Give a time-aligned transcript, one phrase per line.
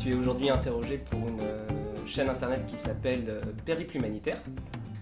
[0.00, 1.66] Tu es aujourd'hui interrogée pour une euh,
[2.06, 4.40] chaîne internet qui s'appelle euh, Périple Humanitaire.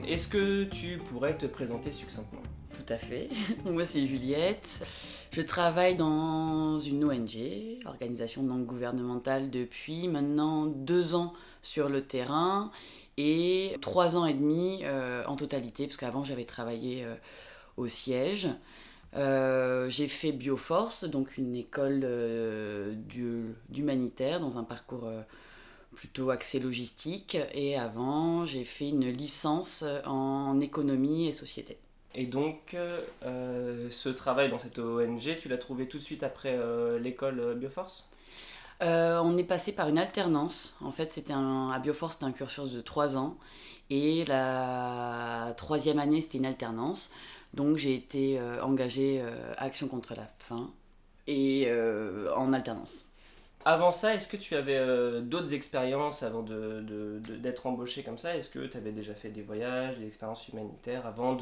[0.04, 2.42] Est-ce que tu pourrais te présenter succinctement?
[2.74, 3.28] Tout à fait.
[3.64, 4.84] Moi, c'est Juliette.
[5.30, 12.72] Je travaille dans une ONG, organisation non gouvernementale, depuis maintenant deux ans sur le terrain
[13.16, 17.06] et trois ans et demi euh, en totalité, parce qu'avant, j'avais travaillé
[17.76, 18.48] au siège.
[19.16, 22.94] Euh, j'ai fait Bioforce, donc une école euh,
[23.70, 25.22] d'humanitaire dans un parcours euh,
[25.94, 27.36] plutôt axé logistique.
[27.54, 31.78] Et avant, j'ai fait une licence en économie et société.
[32.14, 32.76] Et donc,
[33.22, 36.58] ce travail dans cette ONG, tu l'as trouvé tout de suite après
[36.98, 38.08] l'école Bioforce?
[38.80, 40.76] On est passé par une alternance.
[40.80, 43.36] En fait, c'était à Bioforce, c'était un cursus de trois ans.
[43.90, 47.12] Et la troisième année, c'était une alternance.
[47.54, 50.70] Donc j'ai été euh, engagée euh, à Action contre la faim
[51.26, 53.06] et euh, en alternance.
[53.64, 54.80] Avant ça, est-ce que tu avais
[55.20, 58.34] d'autres expériences avant d'être de, de, embauché comme ça?
[58.34, 61.36] Est-ce que tu avais déjà fait des voyages, des expériences humanitaires avant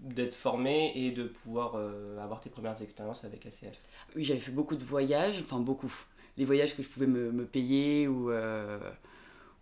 [0.00, 1.76] d'être formé et de pouvoir
[2.22, 3.76] avoir tes premières expériences avec ACF
[4.16, 5.92] Oui, j'avais fait beaucoup de voyages, enfin beaucoup.
[6.38, 8.32] Les voyages que je pouvais me, me payer ou,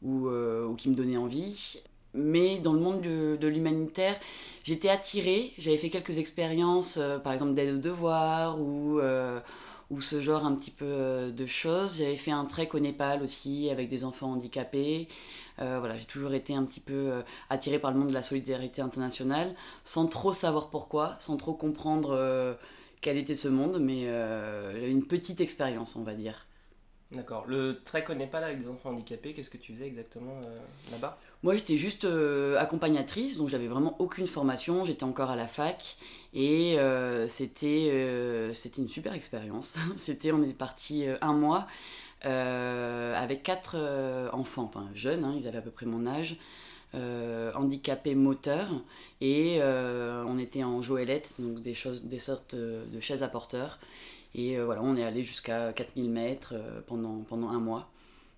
[0.03, 1.81] ou, ou, qui me donnaient envie
[2.15, 4.17] mais dans le monde de, l'humanitaire,
[4.65, 5.53] j'étais attirée.
[5.59, 9.41] J'avais fait quelques expériences, euh, par exemple d'aide aux devoirs ou, euh,
[9.91, 11.99] ou ce genre un petit peu euh, de choses.
[11.99, 15.09] J'avais fait un trek au Népal aussi avec des enfants handicapés.
[15.59, 17.13] voilà, j'ai toujours été un petit peu
[17.51, 19.55] attirée par le monde de la solidarité internationale,
[19.85, 22.57] sans trop savoir pourquoi, sans trop comprendre
[23.03, 24.07] quel était ce monde, mais
[24.89, 26.47] une petite expérience, on va dire.
[27.13, 27.45] D'accord.
[27.47, 30.41] Le trek au Népal avec des enfants handicapés, qu'est-ce que tu faisais exactement
[30.91, 31.19] là-bas?
[31.43, 34.85] Moi, j'étais juste euh, accompagnatrice, donc j'avais vraiment aucune formation.
[34.85, 35.97] J'étais encore à la fac
[36.35, 39.75] et euh, c'était euh, c'était une super expérience.
[39.97, 41.67] c'était, on est parti un mois
[42.23, 43.79] avec quatre
[44.35, 46.37] enfants, enfin jeunes, hein, ils avaient à peu près mon âge,
[47.55, 48.69] handicapés moteurs
[49.23, 53.79] et on était en joëlette, donc des choses, des sortes de chaises à porteurs.
[54.35, 56.55] Et voilà, on est allé jusqu'à 4000 mètres
[56.87, 57.89] pendant pendant un mois.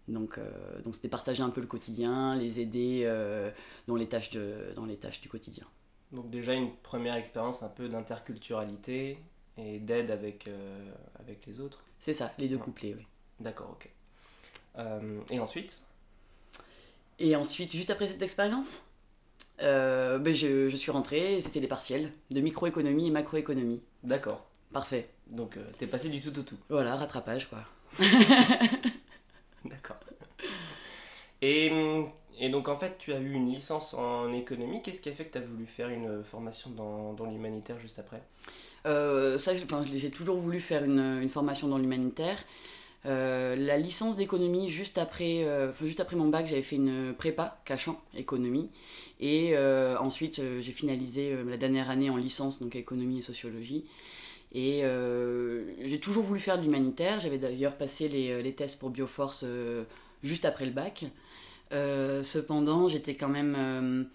[0.09, 3.51] Donc, euh, donc c'était partager un peu le quotidien, les aider euh,
[3.87, 5.65] dans, les tâches de, dans les tâches du quotidien.
[6.11, 9.19] Donc déjà une première expérience un peu d'interculturalité
[9.57, 11.85] et d'aide avec, euh, avec les autres.
[11.99, 13.07] C'est ça, les deux couplets, oui.
[13.41, 13.89] D'accord, ok.
[15.31, 15.83] et ensuite?
[17.19, 18.87] Et ensuite, juste après cette expérience,
[19.59, 23.81] ben je, je, suis rentrée, c'était les partiels de microéconomie et macroéconomie.
[24.03, 24.45] D'accord.
[24.73, 25.11] Parfait.
[25.31, 26.57] Donc t'es passé du tout au tout.
[26.69, 27.65] Voilà, rattrapage quoi.
[31.43, 31.71] Et,
[32.51, 34.81] donc en fait, tu as eu une licence en économie.
[34.83, 37.99] Qu'est-ce qui a fait que tu as voulu faire une formation dans, dans l'humanitaire juste
[37.99, 38.23] après?
[38.87, 39.53] Euh, ça,
[39.95, 42.39] j'ai toujours voulu faire une, formation dans l'humanitaire.
[43.05, 47.61] Euh, la licence d'économie, juste, après, euh, juste après mon bac, j'avais fait une prépa,
[47.65, 48.71] cachant économie.
[49.21, 49.57] Et
[50.01, 53.85] ensuite, j'ai finalisé la dernière année en licence, donc économie et sociologie.
[54.55, 57.21] Et euh, j'ai toujours voulu faire de l'humanitaire.
[57.21, 59.85] J'avais d'ailleurs passé les, euh, les, tests pour Bioforce euh,
[60.23, 61.07] juste après le bac.
[62.23, 64.07] Cependant, j'étais quand même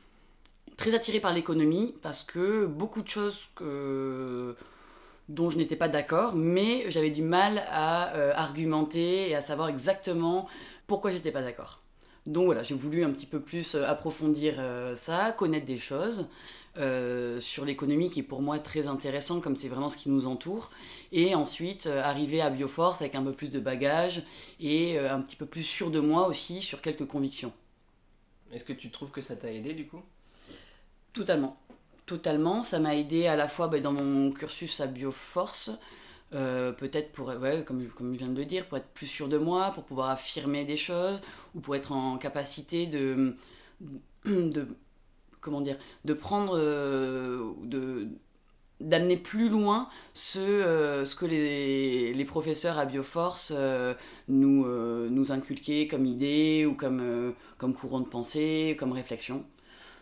[0.78, 3.50] très attirée par l'économie parce que beaucoup de choses
[5.30, 10.48] dont je n'étais pas d'accord, mais j'avais du mal à argumenter et à savoir exactement
[10.86, 11.82] pourquoi j'étais pas d'accord.
[12.26, 14.56] Donc voilà, j'ai voulu un petit peu plus approfondir
[14.96, 16.30] ça, connaître des choses.
[16.80, 20.28] Euh, sur l'économie qui est pour moi très intéressant comme c'est vraiment ce qui nous
[20.28, 20.70] entoure
[21.12, 24.22] et ensuite euh, arriver à Bioforce avec un peu plus de bagages
[24.60, 27.52] et euh, un petit peu plus sûr de moi aussi sur quelques convictions.
[28.54, 30.02] Est-ce que tu trouves que ça t'a aidé du coup?
[31.14, 31.58] Totalement.
[32.06, 35.72] Totalement, ça m'a aidé à la fois bah, dans mon cursus à Bioforce,
[36.30, 37.34] peut-être pour,
[37.66, 40.12] comme, comme je viens de le dire, pour être plus sûr de moi, pour pouvoir
[40.12, 41.22] affirmer des choses,
[41.56, 43.36] ou pour être en capacité de,
[44.26, 44.68] de
[45.48, 48.10] comment dire, de prendre, euh, de
[48.80, 53.96] d'amener plus loin ce, euh, ce que les, les, professeurs à Bioforce euh,
[54.28, 54.68] nous,
[55.10, 59.46] nous inculquaient comme idée ou comme, comme courant de pensée, comme réflexion.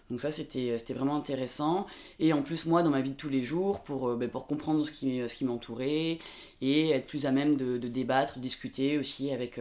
[0.10, 1.86] Donc ça, c'était vraiment intéressant.
[2.20, 4.84] Et en plus, moi, dans ma vie de tous les jours, pour, ben, pour comprendre
[4.84, 6.20] ce qui, ce qui m'entourait
[6.62, 9.60] et être plus à même de, débattre, discuter aussi avec,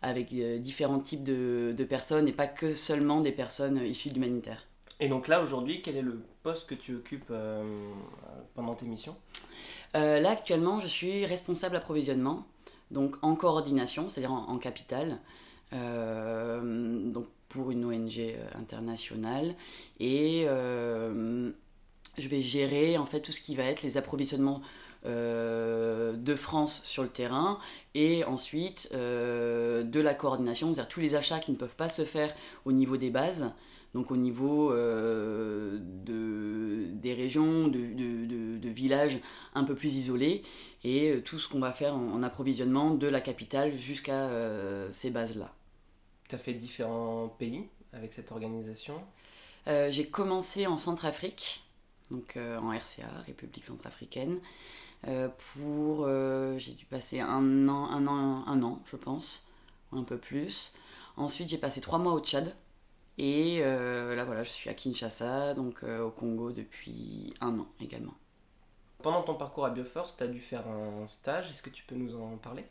[0.00, 0.32] avec
[0.62, 4.67] différents types de, de, personnes et pas que seulement des personnes issues de l'humanitaire.
[5.00, 7.32] Et donc là, aujourd'hui, quel est le poste que tu occupes
[8.54, 9.16] pendant tes missions?
[9.94, 12.46] Là, actuellement, je suis responsable approvisionnement,
[12.90, 15.18] donc en coordination, c'est-à-dire en, en capital.
[15.72, 19.54] donc pour une ONG euh, internationale
[20.00, 21.50] et euh,
[22.18, 24.60] je vais gérer en fait tout ce qui va être les approvisionnements
[25.06, 27.58] euh, de France sur le terrain
[27.94, 32.34] et ensuite de la coordination, c'est-à-dire tous les achats qui ne peuvent pas se faire
[32.64, 33.52] au niveau des bases,
[33.94, 35.80] donc au niveau de,
[36.92, 39.18] des régions, de, de, de, villages
[39.54, 40.42] un peu plus isolés,
[40.84, 44.28] et tout ce qu'on va faire en approvisionnement de la capitale jusqu'à
[44.90, 45.52] ces bases-là.
[46.28, 48.96] Tu as fait différents pays avec cette organisation?
[49.66, 51.64] Euh, J'ai commencé en Centrafrique,
[52.10, 54.38] donc euh, en RCA, République centrafricaine.
[55.06, 56.08] Euh, pour.
[56.58, 59.48] j'ai dû passer un an, un an, un an, je pense,
[59.92, 60.72] ou un peu plus.
[61.16, 62.54] Ensuite, j'ai passé trois mois au Tchad.
[63.18, 68.14] Et là, voilà, je suis à Kinshasa, donc au Congo depuis un an également.
[69.02, 71.50] Pendant ton parcours à Bioforce, tu as dû faire un stage.
[71.50, 72.64] Est-ce que tu peux nous en parler?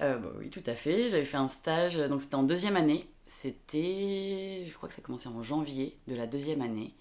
[0.00, 1.10] Euh, bah oui, tout à fait.
[1.10, 3.06] J'avais fait un stage, donc c'était en deuxième année.
[3.26, 6.94] C'était, je crois que ça commençait en janvier de la deuxième année.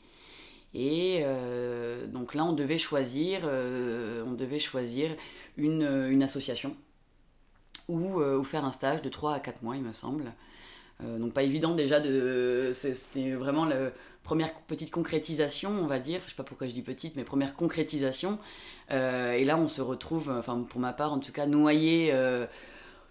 [0.73, 5.15] Et euh, donc là, on devait choisir, euh, on devait choisir
[5.55, 6.75] une, une association
[7.87, 10.33] ou, ou, faire un stage de 3 à 4 mois, il me semble.
[11.01, 12.71] Donc pas évident déjà de...
[12.73, 13.91] C'était vraiment la
[14.23, 16.21] première petite concrétisation, on va dire.
[16.25, 18.39] Je sais pas pourquoi je dis petite, mais première concrétisation.
[18.89, 22.13] et là, on se retrouve, enfin pour ma part en tout cas, noyé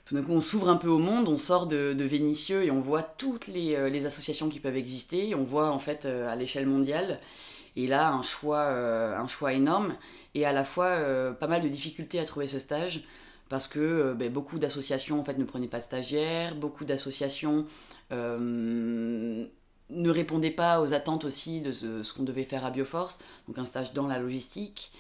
[0.05, 2.71] tout d'un coup on s'ouvre un peu au monde, on sort de, de Vénitieux et
[2.71, 6.29] on voit toutes les, euh, les, associations qui peuvent exister, on voit en fait euh,
[6.29, 7.21] à l'échelle mondiale,
[7.77, 9.95] et là un choix, euh, un choix énorme,
[10.35, 10.97] et à la fois
[11.39, 13.05] pas mal de difficultés à trouver ce stage,
[13.53, 17.67] parce que ben, beaucoup d'associations en fait ne prenaient pas de stagiaires, beaucoup d'associations
[18.11, 19.49] ne
[19.91, 23.93] répondaient pas aux attentes aussi de ce, qu'on devait faire à Bioforce, donc un stage
[23.93, 24.91] dans la logistique.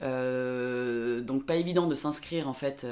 [0.00, 2.86] donc pas évident de s'inscrire en fait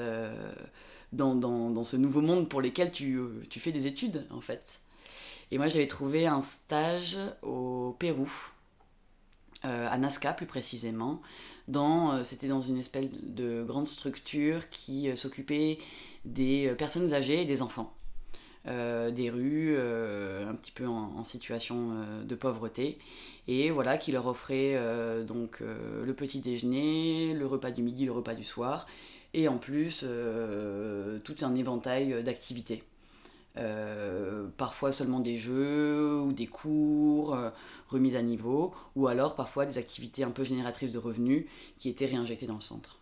[1.13, 4.81] dans, dans, ce nouveau monde pour lequel tu, tu, fais des études, en fait.
[5.51, 8.31] Et moi, j'avais trouvé un stage au Pérou,
[9.65, 11.23] euh, à Nazca plus précisément.
[11.75, 15.79] Euh, c'était dans une espèce de grande structure qui euh, s'occupait
[16.25, 17.93] des personnes âgées et des enfants.
[18.67, 21.93] des rues, un petit peu en, situation
[22.25, 22.99] de pauvreté,
[23.47, 24.77] et voilà, qui leur offrait
[25.25, 28.89] donc le petit déjeuner, le repas du midi, le repas du soir,
[29.37, 32.83] et en plus euh, tout un éventail d'activités.
[33.59, 37.51] Euh, parfois seulement des jeux ou des cours, euh,
[37.93, 41.47] à niveau, ou alors parfois des activités un peu génératrices de revenus
[41.79, 42.99] qui étaient réinjectées dans le centre.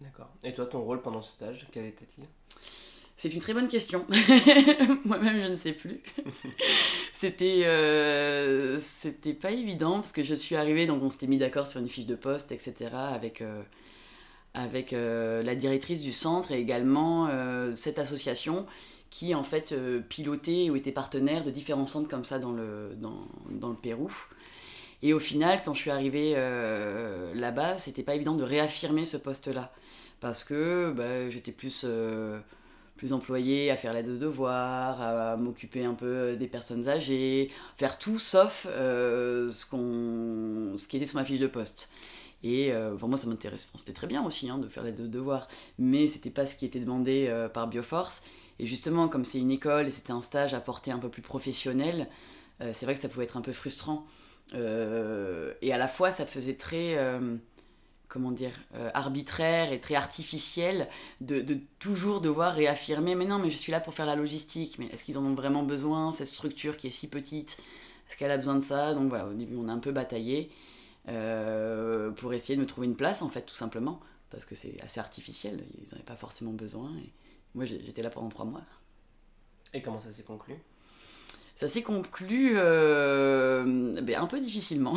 [0.00, 0.28] D'accord.
[0.42, 2.24] Et toi, ton rôle pendant ce stage, quel était-il?
[3.16, 4.04] C'est une très bonne question.
[5.04, 6.00] Moi-même, je ne sais plus.
[7.12, 7.64] c'était,
[8.80, 11.88] c'était pas évident parce que je suis arrivée, donc on s'était mis d'accord sur une
[11.88, 12.90] fiche de poste, etc.
[12.92, 13.42] avec
[14.54, 18.66] avec euh, la directrice du centre et également euh, cette association
[19.12, 22.96] qui en fait euh, pilotait ou était partenaire de différents centres comme ça dans le,
[22.98, 24.10] dans, le Pérou.
[25.02, 26.34] Et au final, quand je suis arrivée
[27.34, 29.72] là-bas, c'était pas évident de réaffirmer ce poste-là.
[30.20, 31.84] Parce que bah, j'étais plus,
[32.96, 37.98] plus employée à faire l'aide de devoirs, à, m'occuper un peu des personnes âgées, faire
[37.98, 41.90] tout sauf ce, ce qui était sur ma fiche de poste.
[42.42, 43.70] Et euh, pour moi, ça m'intéresse.
[43.76, 46.66] c'était très bien aussi hein, de faire les deux devoirs, mais c'était pas ce qui
[46.66, 48.24] était demandé euh, par Bioforce.
[48.58, 51.22] Et justement, comme c'est une école et c'était un stage à portée un peu plus
[51.22, 52.08] professionnelle,
[52.60, 54.06] euh, c'est vrai que ça pouvait être un peu frustrant.
[54.54, 56.98] et à la fois, ça faisait très,
[58.08, 58.52] comment dire,
[58.94, 60.88] arbitraire et très artificiel
[61.20, 64.86] de, toujours devoir réaffirmer Mais non, mais je suis là pour faire la logistique, mais
[64.86, 67.58] est-ce qu'ils en ont vraiment besoin, cette structure qui est si petite?
[68.08, 68.92] Est-ce qu'elle a besoin de ça?
[68.94, 70.50] Donc voilà, on a un peu bataillé.
[71.08, 74.80] Euh, pour essayer de me trouver une place, en fait, tout simplement, parce que c'est
[74.82, 76.92] assez artificiel, ils n'en avaient pas forcément besoin.
[77.54, 78.62] Moi, j'étais là pendant trois mois.
[79.74, 80.54] Et comment ça s'est conclu?
[81.56, 84.96] Ça s'est conclu euh, ben, un peu difficilement.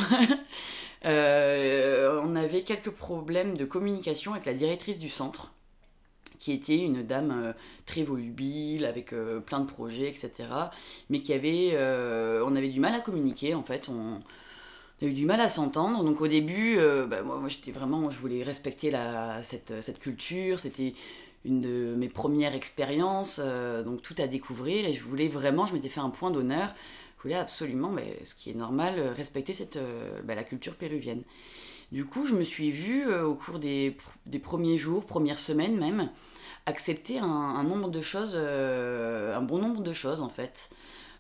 [1.06, 5.54] euh, on avait quelques problèmes de communication avec la directrice du centre,
[6.40, 7.54] qui était une dame euh,
[7.86, 9.14] très volubile, avec
[9.46, 10.32] plein de projets, etc.
[11.10, 11.78] Mais qui avait...
[12.44, 13.90] on avait du mal à communiquer, en fait.
[13.90, 14.22] On,
[15.02, 16.04] on a eu du mal à s'entendre.
[16.04, 20.60] Donc au début, euh, bah, moi, j'étais vraiment, je voulais respecter la, cette, cette culture.
[20.60, 20.94] C'était
[21.46, 24.86] une de mes premières expériences, euh, donc tout à découvrir.
[24.86, 26.74] Et je voulais vraiment, je m'étais fait un point d'honneur.
[27.18, 31.24] Je voulais absolument, mais ce qui est normal, respecter cette, euh, bah, la culture péruvienne.
[31.92, 36.10] Du coup, je me suis vue au cours des, des, premiers jours, premières semaines même,
[36.66, 40.72] accepter un, nombre de choses, un bon nombre de choses en fait.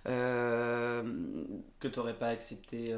[0.05, 1.03] Que
[1.79, 2.95] tu n'aurais pas accepté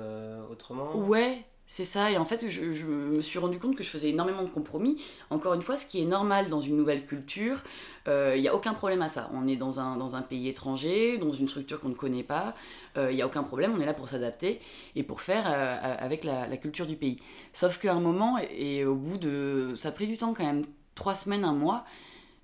[0.50, 0.96] autrement?
[0.96, 4.44] Ouais, c'est ça, et en fait, je, me suis rendu compte que je faisais énormément
[4.44, 5.02] de compromis.
[5.30, 7.62] Encore une fois, ce qui est normal dans une nouvelle culture,
[8.06, 9.30] il euh, n'y a aucun problème à ça.
[9.34, 12.56] On est dans un, pays étranger, dans une structure qu'on ne connaît pas,
[12.96, 14.62] il euh, n'y a aucun problème, on est là pour s'adapter
[14.96, 17.20] et pour faire euh, avec la, culture du pays.
[17.52, 19.74] Sauf qu'à un moment, et, au bout de...
[19.76, 20.64] Ça a pris du temps quand même,
[20.96, 21.84] trois semaines, un mois,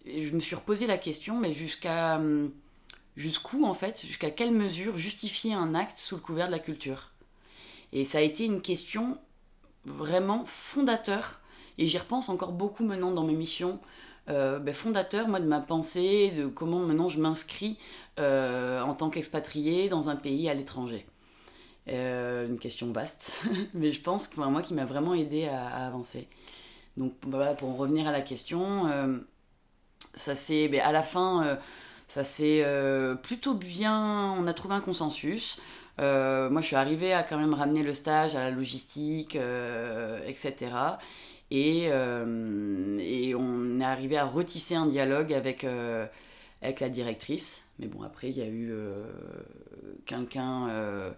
[0.05, 2.17] je me suis reposé la question, mais jusqu'à...
[2.17, 2.51] Hum,
[3.15, 7.12] jusqu'où, en fait, jusqu'à quelle mesure justifier un acte sous le couvert de la culture?
[7.93, 9.17] Et ça a été une question
[9.85, 11.39] vraiment fondateur,
[11.77, 13.79] et j'y repense encore beaucoup maintenant dans mes missions,
[14.29, 17.77] euh, ben, fondateur, moi, de ma pensée, de comment maintenant je m'inscris
[18.19, 21.05] euh, en tant qu'expatrié dans un pays à l'étranger.
[21.89, 26.27] Euh, une question vaste, mais je pense que moi qui m'a vraiment aidé à, avancer.
[26.97, 28.87] Donc voilà, pour en revenir à la question,
[30.13, 31.57] ça c'est ben, à la fin,
[32.07, 32.63] ça s'est
[33.23, 35.57] plutôt bien, on a trouvé un consensus.
[35.99, 40.19] Euh, moi, je suis arrivée à quand même ramener le stage à la logistique, euh,
[40.27, 40.71] etc.
[41.51, 45.65] Et, euh, et, on est arrivé à retisser un dialogue avec,
[46.61, 47.67] avec la directrice.
[47.79, 48.73] Mais bon, après, il y a eu
[50.05, 51.13] quelqu'un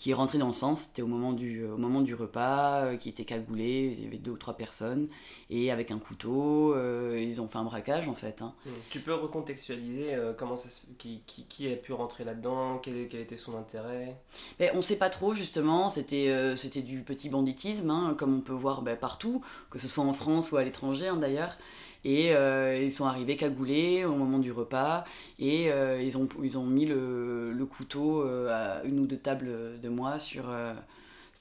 [0.00, 0.80] qui est rentré dans le sens.
[0.80, 3.94] C'était au moment du, au moment du repas, euh, qui était cagoulé.
[3.98, 5.08] Il y avait deux ou trois personnes.
[5.50, 8.40] Et avec un couteau, euh, ils ont fait un braquage en fait.
[8.40, 8.54] Hein.
[8.64, 8.70] Hmm.
[8.88, 13.20] Tu peux recontextualiser euh, comment ça qui, qui, qui, a pu rentrer là-dedans quel, quel,
[13.20, 14.16] était son intérêt?
[14.58, 15.90] Ben, On ne sait pas trop justement.
[15.90, 20.04] C'était c'était du petit banditisme, hein, comme on peut voir ben, partout, que ce soit
[20.04, 21.58] en France ou à l'étranger hein, d'ailleurs.
[22.04, 25.04] Et euh, ils sont arrivés cagoulés au moment du repas
[25.38, 28.48] et euh, ils, ont, ils ont mis le, le, couteau euh,
[28.80, 30.44] à une ou deux tables de moi sur.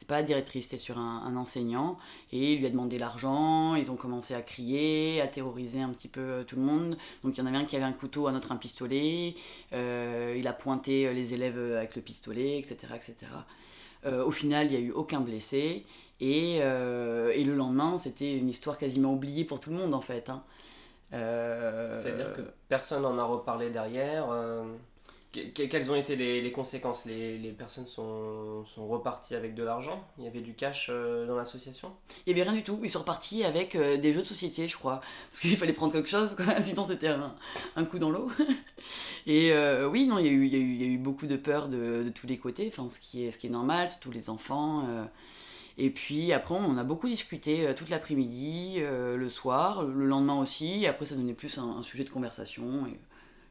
[0.07, 1.97] pas la directrice, c'était sur un, un, enseignant.
[2.33, 6.09] Et il lui a demandé l'argent, ils ont commencé à crier, à terroriser un petit
[6.09, 6.97] peu tout le monde.
[7.23, 9.35] Donc il y en avait un qui avait un couteau, un autre un pistolet.
[9.71, 12.77] il a pointé les élèves avec le pistolet, etc.
[12.95, 13.13] etc.
[14.25, 15.85] au final, il n'y a eu aucun blessé.
[16.21, 20.01] Et, euh, et le lendemain, c'était une histoire quasiment oubliée pour tout le monde en
[20.01, 20.29] fait.
[20.29, 20.43] Hein.
[21.13, 24.29] Euh, C'est-à-dire que personne n'en a reparlé derrière.
[24.29, 24.63] Euh,
[25.31, 27.05] quelles ont été les, les conséquences?
[27.05, 30.03] Les, les, personnes sont, sont, reparties avec de l'argent?
[30.17, 31.91] Il y avait du cash dans l'association?
[32.25, 32.79] Il n'y avait rien du tout.
[32.83, 35.01] Ils sont repartis avec des jeux de société, je crois.
[35.31, 36.45] Parce qu'il fallait prendre quelque chose, quoi.
[36.61, 37.35] sinon c'était un,
[37.75, 38.27] un, coup dans l'eau.
[39.27, 39.53] Et
[39.85, 42.03] oui, non, il y, a eu, il, y y, a eu, beaucoup de peur de,
[42.03, 44.83] de, tous les côtés, enfin, ce, qui est, ce qui est normal, surtout les enfants.
[45.81, 50.37] Et puis après, on a beaucoup discuté euh, toute l'après-midi, euh, le soir, le lendemain
[50.37, 50.85] aussi.
[50.85, 52.85] Après, ça donnait plus un, sujet de conversation.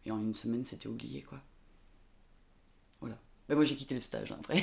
[0.05, 1.39] Et, en une semaine, c'était oublié, quoi.
[3.49, 4.63] Mais moi, j'ai quitté le stage, hein, après.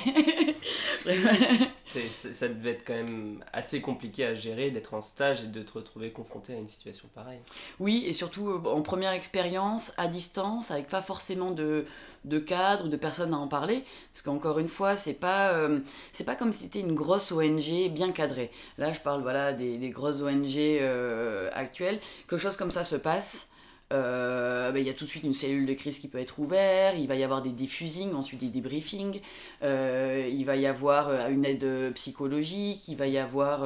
[2.11, 5.73] ça devait être quand même assez compliqué à gérer d'être en stage et de te
[5.73, 7.39] retrouver confronté à une situation pareille.
[7.79, 11.85] Oui, et surtout euh, en première expérience, à distance, avec pas forcément de,
[12.25, 13.83] de cadre, de personnes à en parler.
[14.13, 15.79] Parce qu'encore une fois, c'est pas, euh,
[16.13, 18.51] c'est pas comme si c'était une grosse ONG bien cadrée.
[18.77, 21.99] Là, je parle voilà, des, des grosses ONG euh, actuelles.
[22.29, 23.49] Quelque chose comme ça se passe.
[23.93, 26.39] Euh, ben, il y a tout de suite une cellule de crise qui peut être
[26.39, 29.21] ouverte, il va y avoir des diffusings, ensuite des débriefings,
[29.61, 33.63] euh, il va y avoir euh, une aide psychologique, il va y avoir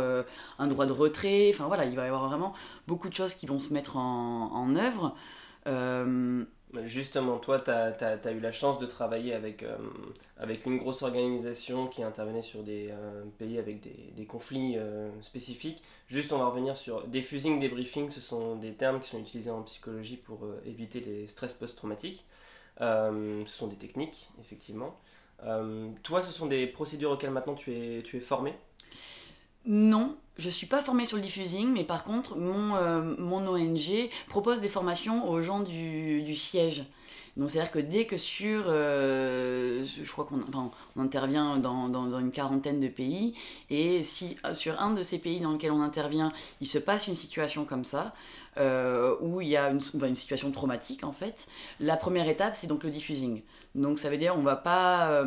[0.60, 2.54] un droit de retrait, enfin voilà, il va y avoir vraiment
[2.88, 5.16] beaucoup de choses qui vont se mettre en œuvre.
[6.86, 9.76] Justement, toi, tu as, eu la chance de travailler avec, euh,
[10.38, 15.84] avec une grosse organisation qui intervenait sur des euh, pays avec des, conflits euh, spécifiques.
[16.08, 17.22] Juste, on va revenir sur des
[17.70, 22.26] briefings, ce sont des termes qui sont utilisés en psychologie pour éviter les stress post-traumatiques.
[22.80, 24.96] ce sont des techniques, effectivement.
[26.04, 28.54] toi, ce sont des procédures auxquelles maintenant tu es, tu es formé?
[29.70, 34.10] Non, je suis pas formée sur le diffusing, mais par contre, mon, euh, mon ONG
[34.28, 36.86] propose des formations aux gens du, siège.
[37.38, 40.40] Donc c'est-à-dire que dès que sur, euh, je crois qu'on
[40.96, 43.36] on intervient dans, dans, une quarantaine de pays,
[43.70, 47.16] et si sur un de ces pays dans lequel on intervient, il se passe une
[47.16, 48.16] situation comme ça,
[48.58, 51.48] euh, où il y a une, une, situation traumatique en fait,
[51.80, 53.44] la première étape c'est donc le diffusing.
[53.76, 55.24] Donc ça veut dire on va pas,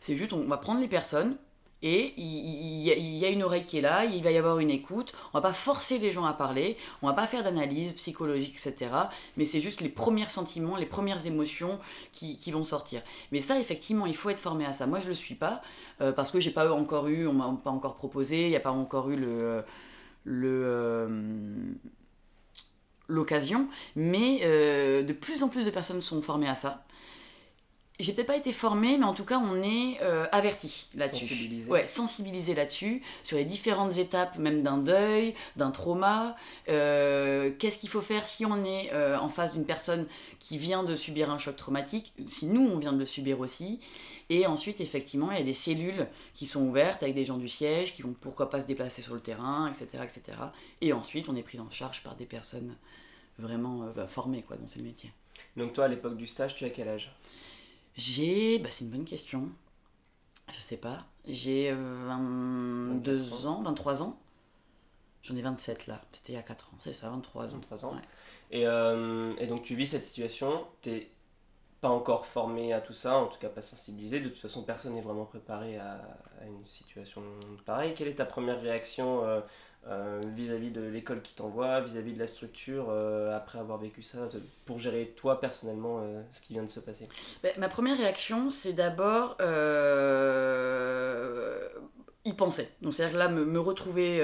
[0.00, 1.38] c'est juste on va prendre les personnes,
[1.82, 5.14] et il y, a une oreille qui est là, il va y avoir une écoute.
[5.32, 8.90] On va pas forcer les gens à parler, on va pas faire d'analyse psychologique, etc.
[9.38, 11.80] Mais c'est juste les premiers sentiments, les premières émotions
[12.12, 13.00] qui, vont sortir.
[13.32, 14.86] Mais ça, effectivement, il faut être formé à ça.
[14.86, 15.62] Moi, je le suis pas
[16.02, 18.60] euh, parce que j'ai pas encore eu, on m'a pas encore proposé, il n'y a
[18.60, 19.18] pas encore eu
[20.26, 21.12] euh,
[23.08, 23.68] l'occasion.
[23.96, 26.84] Mais euh, de plus en plus de personnes sont formées à ça.
[28.00, 31.26] J'ai peut-être pas été formée, mais en tout cas, on est euh, averti là-dessus.
[31.26, 31.70] Sensibilisé.
[31.70, 36.36] Ouais, sensibilisé là-dessus, sur les différentes étapes, même d'un deuil, d'un trauma.
[36.68, 40.06] Euh, Qu'est-ce qu'il faut faire si on est euh, en face d'une personne
[40.38, 43.80] qui vient de subir un choc traumatique, si nous, on vient de le subir aussi.
[44.30, 47.48] Et ensuite, effectivement, il y a des cellules qui sont ouvertes avec des gens du
[47.48, 50.04] siège qui vont pourquoi pas se déplacer sur le terrain, etc.
[50.04, 50.22] etc.
[50.80, 52.76] Et ensuite, on est pris en charge par des personnes
[53.38, 55.12] vraiment euh, formées quoi, dans ces métiers.
[55.56, 57.12] Donc toi, à l'époque du stage, tu as quel âge?
[58.00, 58.58] J'ai.
[58.58, 59.50] Bah, c'est une bonne question.
[60.52, 61.04] Je sais pas.
[61.28, 64.18] J'ai euh, 22 24 ans, 23 ans.
[65.22, 66.00] J'en ai 27 là.
[66.12, 66.78] C'était il y a 4 ans.
[66.80, 67.58] C'est ça, 23 ans.
[67.58, 67.94] 23 ans.
[67.94, 68.00] Ouais.
[68.50, 71.10] Et, euh, et donc tu vis cette situation, t'es
[71.82, 74.20] pas encore formé à tout ça, en tout cas pas sensibilisé.
[74.20, 76.00] De toute façon, personne n'est vraiment préparé à,
[76.40, 77.22] à une situation
[77.66, 77.94] pareille.
[77.94, 79.40] Quelle est ta première réaction euh,
[79.88, 84.18] euh, vis-à-vis de l'école qui t'envoie, vis-à-vis de la structure, euh, après avoir vécu ça,
[84.66, 87.08] pour gérer toi personnellement euh, ce qui vient de se passer
[87.42, 89.36] Bah, ma première réaction, c'est d'abord
[92.26, 92.68] y penser.
[92.82, 94.22] Donc c'est-à-dire que là, me, retrouver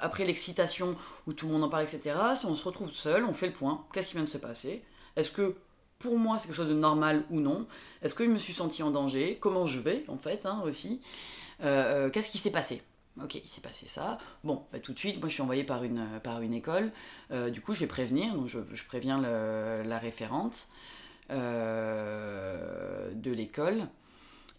[0.00, 0.94] après l'excitation
[1.26, 2.14] où tout le monde en parle, etc.
[2.34, 3.86] Si on se retrouve seul, on fait le point.
[3.94, 4.82] Qu'est-ce qui vient de se passer?
[5.16, 5.56] Est-ce que
[5.98, 7.66] pour moi c'est quelque chose de normal ou non?
[8.02, 9.38] Est-ce que je me suis sentie en danger?
[9.40, 11.00] Comment je vais en fait hein, aussi?
[11.62, 12.82] Qu'est-ce qui s'est passé?
[13.22, 14.18] Ok, il s'est passé ça.
[14.44, 16.92] Bon, bah, tout de suite, moi je suis envoyée par une, par une école.
[17.32, 20.68] Euh, du coup, je vais prévenir, donc je, je préviens la référente
[21.30, 23.88] euh, de l'école.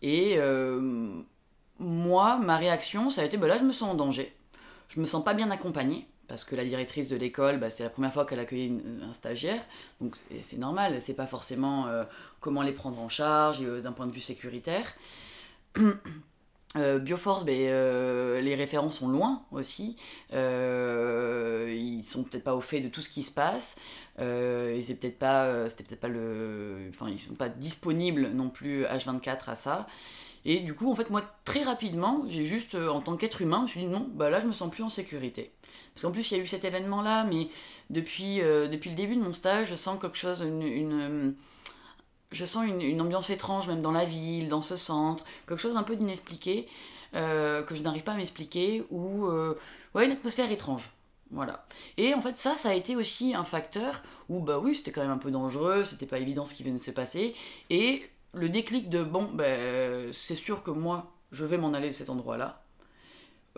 [0.02, 1.22] Et euh,
[1.80, 4.36] moi, ma réaction, ça a été, bah là, je me sens en danger.
[4.90, 7.90] Je me sens pas bien accompagnée, parce que la directrice de l'école, bah, c'était la
[7.90, 9.62] première fois qu'elle accueillait un stagiaire.
[10.02, 11.88] Donc c'est normal, sait pas forcément
[12.42, 14.94] comment les prendre en charge, d'un point de vue sécuritaire.
[16.78, 19.98] Euh, Bioforce, ben, euh, les référents sont loin aussi.
[20.34, 23.78] Euh, ils sont peut-être pas au fait de tout ce qui se passe.
[24.20, 28.30] Euh, et c'est peut-être pas, euh, c'était peut-être pas le, enfin ils sont pas disponibles
[28.34, 29.88] non plus H24 à ça.
[30.46, 33.60] Et du coup, en fait, moi très rapidement, j'ai juste, euh, en tant qu'être humain,
[33.60, 35.52] je me suis dit non, bah là je me sens plus en sécurité.
[35.94, 37.50] Parce qu'en plus il y a eu cet événement-là, mais
[37.90, 41.32] depuis, euh, depuis le début de mon stage, je sens quelque chose, une, euh,
[42.32, 45.84] je sens une, ambiance étrange même dans la ville, dans ce centre, quelque chose un
[45.84, 46.68] peu d'inexpliqué
[47.16, 49.58] euh, que je n'arrive pas à m'expliquer ou euh,
[49.94, 50.90] ouais une atmosphère étrange.
[51.32, 51.66] Voilà.
[51.98, 55.02] Et en fait, ça, ça a été aussi un facteur où, bah oui, c'était quand
[55.02, 57.36] même un peu dangereux, c'était pas évident ce qui venait de se passer.
[57.70, 61.94] Et le déclic de, bon, ben, c'est sûr que moi, je vais m'en aller de
[61.94, 62.64] cet endroit-là.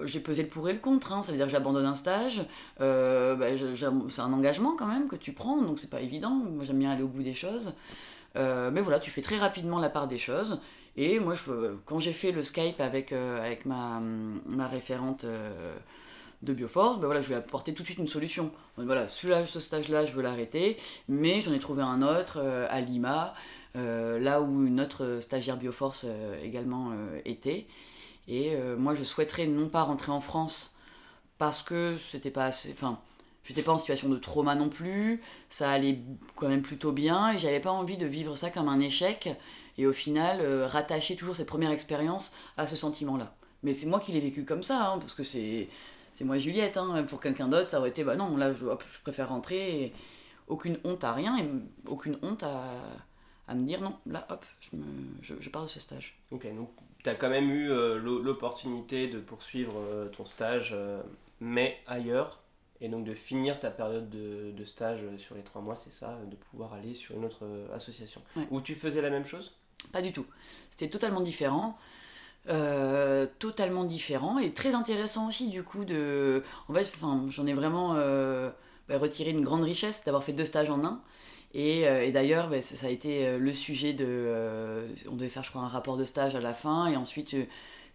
[0.03, 2.43] J'ai pesé le pour et le contre, hein, ça veut dire que j'abandonne un stage.
[2.81, 6.31] Euh, j'am- c'est un engagement quand même que tu prends, donc c'est pas évident.
[6.31, 7.75] Moi, j'aime bien aller au bout des choses.
[8.36, 10.62] Euh, mais voilà, tu fais très rapidement la part des choses.
[10.96, 14.00] Et moi, je, quand j'ai fait le Skype avec, euh, avec ma,
[14.46, 15.76] ma référente euh,
[16.41, 18.52] de Bioforce, ben voilà, je lui ai apporté tout de suite une solution.
[18.78, 23.34] Voilà, ce stage-là, je veux l'arrêter, mais j'en ai trouvé un autre à Lima,
[23.76, 26.06] là où une autre stagiaire Bioforce
[26.43, 26.91] également
[27.24, 27.65] était.
[28.28, 30.76] Et moi, je souhaiterais non pas rentrer en France
[31.38, 32.72] parce que c'était pas assez.
[32.74, 33.00] Enfin,
[33.43, 35.99] j'étais pas en situation de trauma non plus, ça allait
[36.36, 39.29] quand même plutôt bien, et j'avais pas envie de vivre ça comme un échec,
[39.77, 43.36] et au final, euh, rattacher toujours cette première expérience à ce sentiment-là.
[43.63, 45.69] Mais c'est moi qui l'ai vécu comme ça, hein, parce que c'est.
[46.15, 47.03] C'est moi Juliette, hein.
[47.10, 49.91] pour quelqu'un d'autre ça aurait été bah non, là je, hop, je préfère rentrer,
[50.47, 51.49] aucune honte à rien, et
[51.88, 52.75] aucune honte à,
[53.47, 54.84] à me dire non, là hop, je, me,
[55.23, 56.15] je, pars de ce stage.
[56.29, 56.69] Ok, donc
[57.03, 60.75] tu as quand même eu euh, l'o- l'opportunité de poursuivre euh, ton stage,
[61.39, 62.42] mais ailleurs,
[62.84, 66.19] et donc de finir ta période de, de stage sur les trois mois, c'est ça,
[66.30, 68.22] de pouvoir aller sur une autre euh, association.
[68.36, 68.48] Ouais.
[68.52, 69.54] Où tu faisais la même chose?
[69.91, 70.28] Pas du tout.
[70.69, 71.78] C'était totalement différent.
[72.50, 77.54] Euh, totalement différent et très intéressant aussi du coup de en fait enfin, j'en ai
[77.54, 78.50] vraiment euh,
[78.89, 81.00] bah, retiré une grande richesse d'avoir fait deux stages en un
[81.54, 85.46] et, euh, et d'ailleurs bah, ça, ça a été le sujet de on devait faire
[85.46, 87.34] je crois un rapport de stage à la fin et ensuite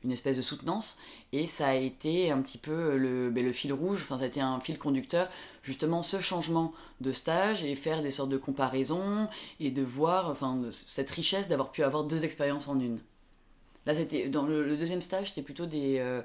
[0.05, 0.99] une espèce de soutenance
[1.33, 4.27] et ça a été un petit peu le, bah, le fil rouge enfin ça a
[4.29, 5.29] été un fil conducteur
[5.63, 10.61] justement ce changement de stage et faire des sortes de comparaisons et de voir enfin
[10.71, 13.01] cette richesse d'avoir pu avoir deux expériences en une
[13.89, 16.21] Là, c'était dans le, le deuxième stage, c'était plutôt des, euh,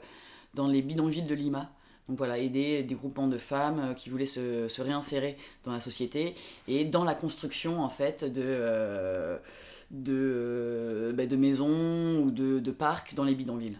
[0.53, 1.71] dans les bidonvilles de Lima.
[2.09, 5.79] Donc voilà, aider des groupements de femmes euh, qui voulaient se, se réinsérer dans la
[5.79, 6.35] société
[6.67, 9.37] et dans la construction en fait de, euh,
[9.93, 13.77] de, euh, bah, de maisons ou de, de parcs dans les bidonvilles.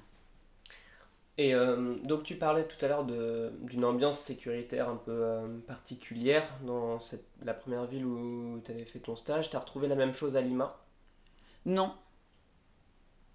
[1.39, 6.47] Et euh, donc tu parlais tout à l'heure d'une ambiance sécuritaire un peu euh, particulière
[6.63, 9.49] dans cette, la première ville où tu avais fait ton stage.
[9.49, 10.77] Tu as retrouvé la même chose à Lima?
[11.65, 11.93] Non.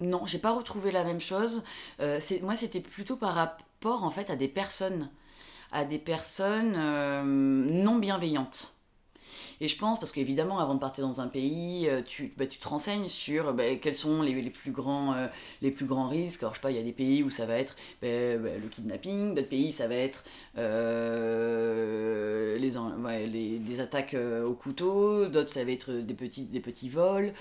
[0.00, 1.64] Non, j'ai pas retrouvé la même chose.
[1.98, 5.10] Euh, moi, c'était plutôt par rapport en fait à des personnes,
[5.72, 6.74] à des personnes
[7.24, 8.77] non bienveillantes.
[9.60, 12.58] Et je pense, parce qu'évidemment, avant de partir dans un pays, euh, tu, bah, tu
[12.58, 15.26] te renseignes sur bah, quels sont les, les plus grands, euh,
[15.62, 16.42] les plus grands risques.
[16.42, 18.68] Alors, je sais pas, il y a des pays où ça va être bah, le
[18.70, 20.24] kidnapping, d'autres pays, ça va être
[20.58, 24.16] euh, les, attaques
[24.46, 27.32] au couteau, d'autres, ça va être des petits, des petits vols.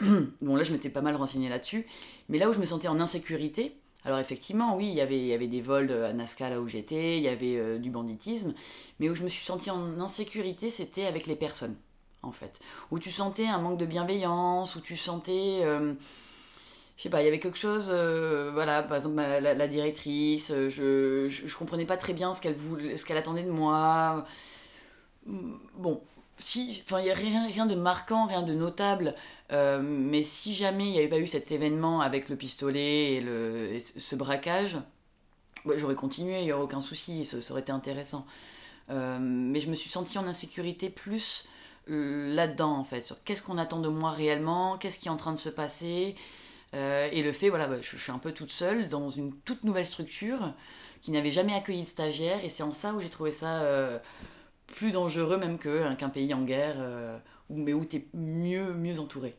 [0.00, 1.86] bon, là, je m'étais pas mal renseigné là-dessus.
[2.28, 5.26] Mais là où je me sentais en insécurité, alors effectivement, oui, il y avait, il
[5.26, 8.54] y avait des vols à Nazca là où j'étais, il y avait du banditisme,
[9.02, 11.76] mais où je me suis sentie en insécurité, c'était avec les personnes,
[12.22, 12.60] en fait.
[12.92, 15.60] Où tu sentais un manque de bienveillance, où tu sentais...
[15.64, 15.94] Euh,
[16.96, 20.68] je sais pas, il y avait quelque chose, euh, voilà, par exemple la, directrice, euh,
[20.68, 24.24] je, je, comprenais pas très bien ce qu'elle attendait de moi.
[25.26, 26.00] Bon,
[26.38, 29.14] si, enfin, il y a rien, de marquant, rien de notable,
[29.50, 33.78] mais si jamais il n'y avait pas eu cet événement avec le pistolet et, le,
[33.80, 34.78] ce braquage,
[35.76, 38.26] j'aurais continué, il n'y aurait aucun souci, ça, ça, aurait été intéressant.
[38.90, 41.46] Euh, mais je me suis sentie en insécurité plus
[41.90, 45.16] euh, là-dedans, en fait, sur qu'est-ce qu'on attend de moi réellement, qu'est-ce qui est en
[45.16, 46.16] train de se passer.
[46.74, 49.64] Euh, et le fait, voilà, bah, je, suis un peu toute seule dans une toute
[49.64, 50.54] nouvelle structure
[51.00, 54.00] qui n'avait jamais accueilli de stagiaires, et c'est en ça où j'ai trouvé ça
[54.72, 56.76] plus dangereux même hein, qu'un pays en guerre,
[57.48, 59.36] mais où tu es mieux, mieux entouré.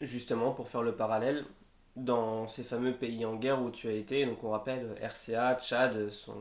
[0.00, 1.44] Justement, pour faire le parallèle,
[1.98, 4.24] dans ces fameux pays en guerre où tu as été.
[4.24, 6.32] Donc on rappelle RCA, Tchad, son,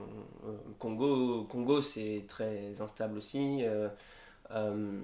[0.46, 3.64] euh, Congo, Congo c'est très instable aussi.
[3.64, 3.90] Euh,
[4.52, 5.02] euh,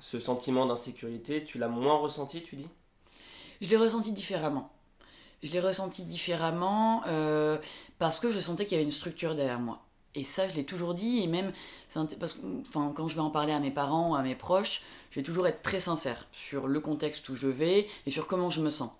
[0.00, 2.68] ce sentiment d'insécurité, tu l'as moins ressenti, tu dis?
[3.60, 4.70] Je l'ai ressenti différemment.
[5.42, 7.02] Je l'ai ressenti différemment
[7.98, 9.85] parce que je sentais qu'il y avait une structure derrière moi.
[10.16, 11.52] Et ça, je l'ai toujours dit, et même
[12.18, 15.20] parce que, enfin, quand je vais en parler à mes parents, à mes proches, je
[15.20, 18.60] vais toujours être très sincère sur le contexte où je vais et sur comment je
[18.60, 18.90] me sens.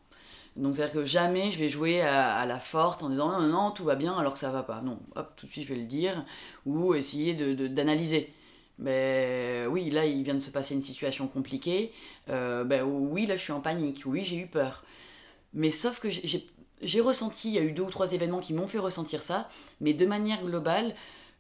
[0.57, 3.71] Donc c'est-à-dire que jamais je vais jouer à, la forte en disant non, non, non,
[3.71, 4.81] tout va bien alors que ça va pas.
[4.81, 6.25] Non, hop, tout de suite je vais le dire.
[6.65, 8.21] Ou essayer d'analyser.
[8.21, 11.93] De, ben oui, là il vient de se passer une situation compliquée.
[12.31, 14.03] Euh, ben oui, là je suis en panique.
[14.07, 14.85] Oui, j'ai eu peur.
[15.53, 16.47] Mais sauf que j'ai
[17.01, 19.49] ressenti, il y a eu deux ou trois événements qui m'ont fait ressentir ça.
[19.81, 20.95] Mais de manière globale,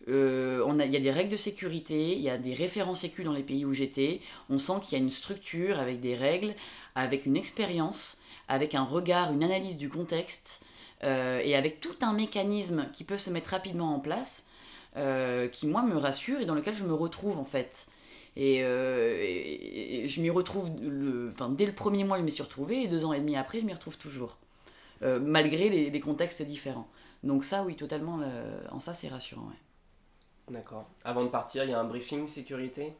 [0.09, 3.33] euh, il y a des règles de sécurité, il y a des référents sécu dans
[3.33, 4.20] les pays où j'étais.
[4.51, 6.55] On sent qu'il y a une structure avec des règles,
[6.94, 10.64] avec une expérience avec un regard, une analyse du contexte,
[11.05, 14.46] euh, et avec tout un mécanisme qui peut se mettre rapidement en place,
[14.96, 17.87] euh, qui moi me rassure et dans lequel je me retrouve en fait.
[18.37, 20.70] Et, je m'y retrouve,
[21.31, 23.61] enfin, dès le premier mois je m'y suis retrouvée, et deux ans et demi après
[23.61, 24.37] je m'y retrouve toujours,
[25.03, 26.89] malgré les, contextes différents.
[27.23, 28.21] Donc ça oui, totalement,
[28.71, 29.51] en ça c'est rassurant.
[30.51, 30.89] D'accord.
[31.05, 32.95] Avant de partir, il y a un briefing sécurité?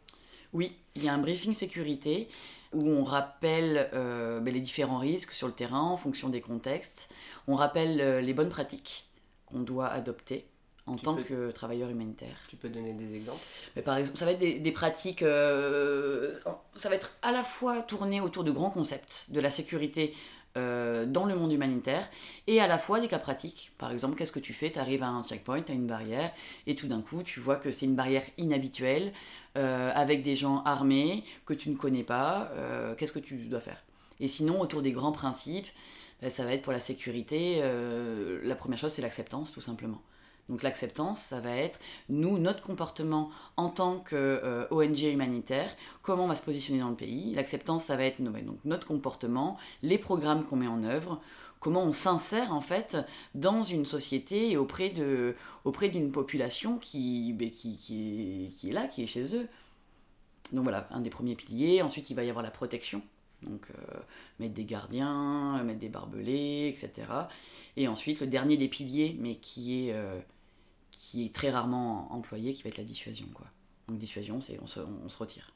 [0.53, 2.29] Oui, il y a un briefing sécurité
[2.73, 7.15] où on rappelle euh, ben, les différents risques sur le terrain en fonction des contextes.
[7.47, 9.09] On rappelle euh, les bonnes pratiques
[9.47, 10.47] qu'on doit adopter
[10.87, 12.37] en tant que travailleur humanitaire.
[12.49, 13.43] Tu peux donner des exemples?
[13.75, 16.33] Mais Par exemple, ça va être des, pratiques, euh,
[16.77, 20.15] ça va être à la fois tourné autour de grands concepts, de la sécurité
[20.57, 22.09] dans le monde humanitaire,
[22.47, 23.73] et à la fois des cas pratiques.
[23.79, 24.71] Par exemple, qu'est-ce que tu fais?
[24.71, 26.33] Tu arrives à un checkpoint, à une barrière,
[26.67, 29.13] et tout d'un coup, tu vois que c'est une barrière inhabituelle,
[29.57, 33.61] euh, avec des gens armés que tu ne connais pas, euh, qu'est-ce que tu dois
[33.61, 33.83] faire?
[34.21, 35.67] Et sinon, autour des grands principes,
[36.21, 40.01] ben, ça va être pour la sécurité, euh, la première chose c'est l'acceptance tout simplement.
[40.49, 46.37] Donc l'acceptance, ça va être nous, notre comportement en tant qu'ONG humanitaire, comment on va
[46.37, 47.35] se positionner dans le pays.
[47.35, 51.21] L'acceptance, ça va être donc, notre comportement, les programmes qu'on met en œuvre,
[51.59, 52.97] comment on s'insère en fait
[53.35, 59.03] dans une société et auprès d'une population qui, ben, qui, qui, qui, est là, qui
[59.03, 59.49] est chez eux.
[60.53, 61.83] Donc voilà, un des premiers piliers.
[61.83, 63.03] Ensuite, il va y avoir la protection.
[63.43, 63.99] Donc euh,
[64.39, 67.09] mettre des gardiens, mettre des barbelés, etc.
[67.77, 70.21] Et ensuite, le dernier des piliers, mais qui est, euh,
[70.97, 73.27] qui est très rarement employé, qui va être la dissuasion.
[73.35, 73.47] Quoi.
[73.87, 75.53] Donc dissuasion, c'est on se, retire.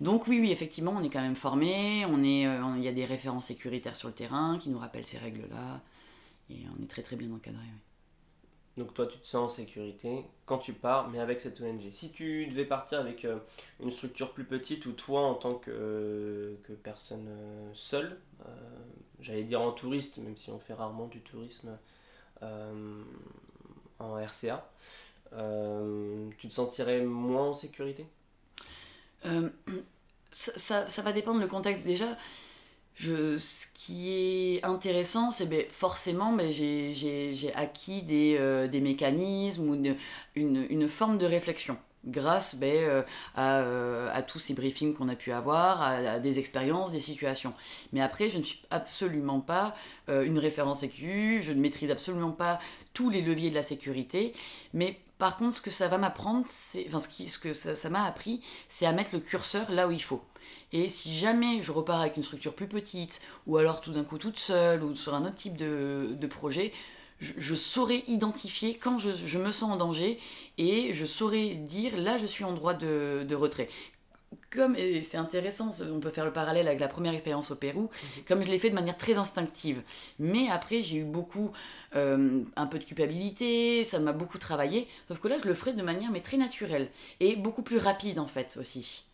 [0.00, 3.46] Donc oui, oui, effectivement, on est quand même formé, euh, il y a des références
[3.46, 5.80] sécuritaires sur le terrain qui nous rappellent ces règles-là,
[6.48, 7.64] et on est très très bien encadré.
[8.78, 11.90] Donc toi, tu te sens en sécurité quand tu pars, mais avec cette ONG.
[11.90, 13.38] Si tu devais partir avec euh,
[13.80, 18.18] une structure plus petite, ou toi en tant que, que personne euh, seule,
[19.20, 21.76] j'allais dire en touriste, même si on fait rarement du tourisme
[24.02, 24.68] en RCA,
[26.38, 28.06] tu te sentirais moins en sécurité?
[29.26, 29.48] Euh,
[30.30, 31.84] ça, ça, va dépendre le contexte.
[31.84, 32.16] Déjà.
[32.94, 39.74] Ce qui est intéressant, c'est ben, forcément ben, j'ai acquis des, euh, des, mécanismes ou
[39.74, 39.96] une,
[40.34, 43.02] une, forme de réflexion grâce ben, euh,
[43.34, 47.54] à, à, tous ces briefings qu'on a pu avoir, à, des expériences, des situations.
[47.92, 49.74] Mais après, je ne suis absolument pas
[50.08, 52.58] une référence sécu, je ne maîtrise absolument pas
[52.92, 54.34] tous les leviers de la sécurité,
[54.74, 56.44] mais Par contre, ce que ça va m'apprendre,
[56.88, 60.20] enfin, ce, que ça m'a appris, c'est à mettre le curseur là où il faut.
[60.72, 64.18] Et si jamais je repars avec une structure plus petite, ou alors tout d'un coup
[64.18, 66.72] toute seule, ou sur un autre type de projet,
[67.22, 70.18] je, saurais identifier quand je, je, me sens en danger
[70.58, 73.68] et je saurais dire là je suis en droit de, de retrait
[74.50, 77.82] comme, et c'est intéressant, on peut faire le parallèle avec la première expérience au Pérou,
[77.82, 78.24] mhm.
[78.26, 79.82] comme je l'ai fait de manière très instinctive.
[80.18, 81.52] Mais après, j'ai eu beaucoup,
[81.96, 85.72] euh, un peu de culpabilité, ça m'a beaucoup travaillé, sauf que là, je le ferai
[85.72, 86.88] de manière mais très naturelle,
[87.20, 89.04] et beaucoup plus rapide en fait aussi.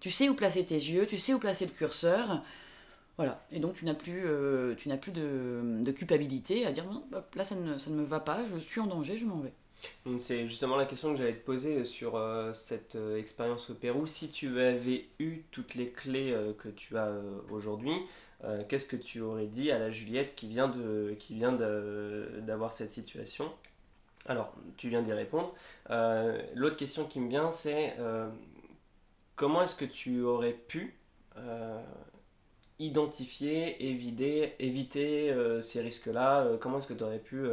[0.00, 2.42] Tu sais où placer tes yeux, tu sais où placer le curseur,
[3.16, 3.46] voilà.
[3.50, 7.44] Et donc, tu n'as plus, euh, tu n'as plus de, culpabilité à dire, non, là,
[7.44, 9.52] ça ne, ça ne me va pas, je suis en danger, je m'en vais.
[10.18, 14.06] C'est justement la question que j'allais te poser sur euh, cette euh, expérience au Pérou.
[14.06, 17.12] Si tu avais eu toutes les clés euh, que tu as
[17.50, 17.96] aujourd'hui,
[18.68, 22.92] qu'est-ce que tu aurais dit à la Juliette qui vient de qui vient d'avoir cette
[22.92, 23.50] situation?
[24.26, 25.52] Alors, tu viens d'y répondre.
[26.54, 27.96] L'autre question qui me vient, c'est
[29.34, 30.96] comment est-ce que tu aurais pu
[32.78, 36.56] identifier, éviter, éviter ces risques-là.
[36.60, 37.46] Comment est-ce que tu aurais pu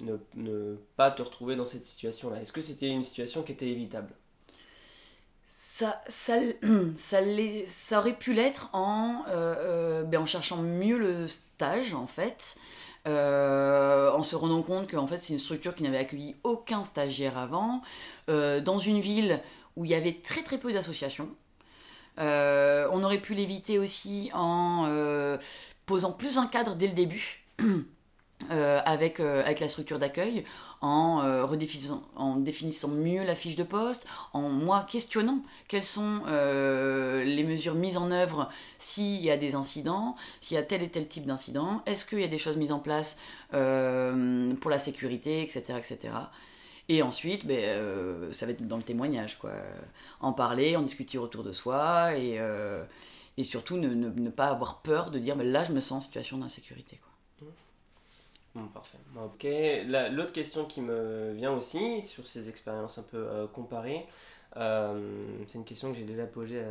[0.00, 2.40] ne, ne, pas te retrouver dans cette situation-là?
[2.40, 4.12] Est-ce que c'était une situation qui était évitable?
[5.76, 6.34] Ça, ça,
[6.96, 7.18] ça,
[7.66, 12.56] ça, aurait pu l'être en, euh, euh, ben en cherchant mieux le stage, en fait,
[13.06, 16.84] euh, en se rendant compte que en fait, c'est une structure qui n'avait accueilli aucun
[16.84, 17.82] stagiaire avant,
[18.28, 19.40] dans une ville
[19.76, 21.28] où il y avait très très peu d'associations.
[22.18, 24.88] On aurait pu l'éviter aussi en
[25.86, 27.44] posant plus un cadre dès le début.
[28.50, 30.44] Euh, avec, euh, la structure d'accueil,
[30.82, 37.74] en, euh, définissant mieux la fiche de poste, en moi questionnant quelles sont les mesures
[37.74, 41.24] mises en œuvre s'il y a des incidents, s'il y a tel et tel type
[41.24, 43.18] d'incident, est-ce qu'il y a des choses mises en place
[43.50, 46.10] pour la sécurité, etc.
[46.88, 49.52] Et ensuite, ben, ça va être dans le témoignage, quoi.
[50.20, 52.38] En parler, en discuter autour de soi, et,
[53.38, 55.92] et surtout ne, ne, ne, pas avoir peur de dire, ben, là, je me sens
[55.92, 57.14] en situation d'insécurité, quoi.
[58.54, 58.98] Bon, parfait.
[59.16, 59.46] Ok.
[60.12, 64.06] L'autre question qui me vient aussi sur ces expériences un peu euh, comparées,
[64.56, 66.62] euh, c'est une question que j'ai déjà posée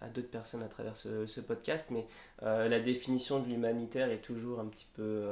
[0.00, 2.06] à, d'autres personnes à travers ce, podcast, mais
[2.42, 5.26] euh, la définition de l'humanitaire est toujours un petit peu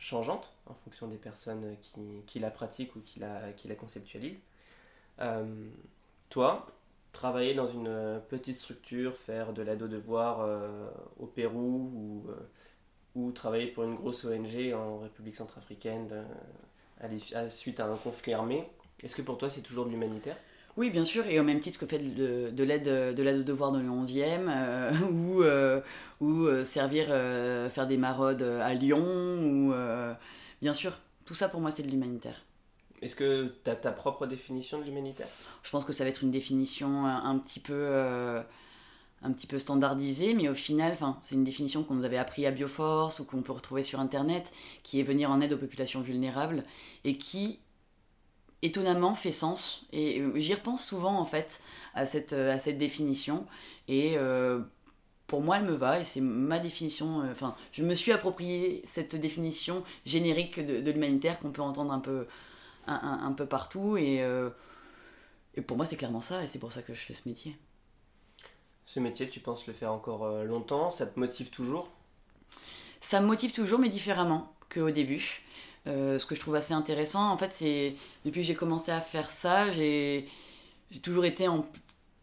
[0.00, 4.40] changeante en fonction des personnes qui, qui la pratiquent ou qui la, qui la conceptualisent.
[6.30, 6.66] toi,
[7.12, 10.48] travailler dans une petite structure, faire de l'aide aux devoirs
[11.18, 12.30] au Pérou ou
[13.14, 16.26] ou travailler pour une grosse ONG en République centrafricaine
[17.00, 18.68] à, suite à un conflit armé.
[19.02, 20.36] Est-ce que pour toi c'est toujours de l'humanitaire?
[20.76, 23.42] Oui, bien sûr, et au même titre que fait de, de l'aide de l'aide au
[23.42, 25.80] devoir dans le 11e, euh, ou, euh,
[26.20, 27.06] ou euh, servir,
[27.70, 29.74] faire des maraudes à Lyon, ou
[30.62, 32.44] bien sûr, tout ça pour moi c'est de l'humanitaire.
[33.02, 35.28] Est-ce que tu as ta propre définition de l'humanitaire?
[35.62, 38.42] Je pense que ça va être une définition un petit peu
[39.22, 42.50] un petit peu standardisé, mais au final, c'est une définition qu'on nous avait appris à
[42.50, 44.52] Bioforce ou qu'on peut retrouver sur Internet,
[44.82, 46.64] qui est venir en aide aux populations vulnérables
[47.04, 47.58] et qui,
[48.62, 49.86] étonnamment, fait sens.
[49.92, 51.60] Et euh, j'y repense souvent, en fait,
[51.94, 53.46] à cette, euh, à cette définition.
[53.88, 54.60] Et euh,
[55.26, 57.22] pour moi, elle me va et c'est ma définition.
[57.30, 62.26] Enfin, je me suis approprié cette définition générique de, l'humanitaire qu'on peut entendre un peu,
[62.86, 63.96] un, peu partout.
[63.96, 64.24] Et,
[65.54, 67.56] et pour moi, c'est clairement ça et c'est pour ça que je fais ce métier.
[68.86, 70.90] Ce métier, tu penses le faire encore longtemps?
[70.90, 71.88] Ça te motive toujours?
[73.00, 75.42] Ça me motive toujours, mais différemment qu'au début.
[75.86, 79.00] Euh, ce que je trouve assez intéressant, en fait, c'est depuis que j'ai commencé à
[79.00, 80.28] faire ça, j'ai
[81.02, 81.66] toujours été en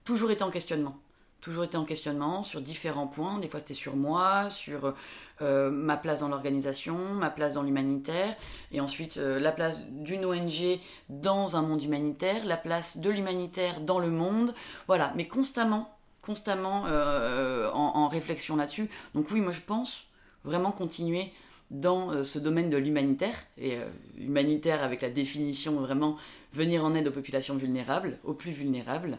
[0.03, 0.97] toujours été en questionnement.
[1.41, 3.37] Toujours été en questionnement sur différents points.
[3.39, 4.95] Des fois, c'était sur moi, sur
[5.41, 8.35] euh, ma place dans l'organisation, ma place dans l'humanitaire,
[8.71, 13.99] et ensuite la place d'une ONG dans un monde humanitaire, la place de l'humanitaire dans
[13.99, 14.55] le monde.
[14.87, 18.89] Voilà, mais constamment constamment euh, en, réflexion là-dessus.
[19.15, 20.03] Donc oui, moi je pense
[20.43, 21.31] vraiment continuer
[21.69, 23.85] dans euh, ce domaine de l'humanitaire, et euh,
[24.17, 26.17] humanitaire avec la définition vraiment
[26.53, 29.17] venir en aide aux populations vulnérables, aux plus vulnérables.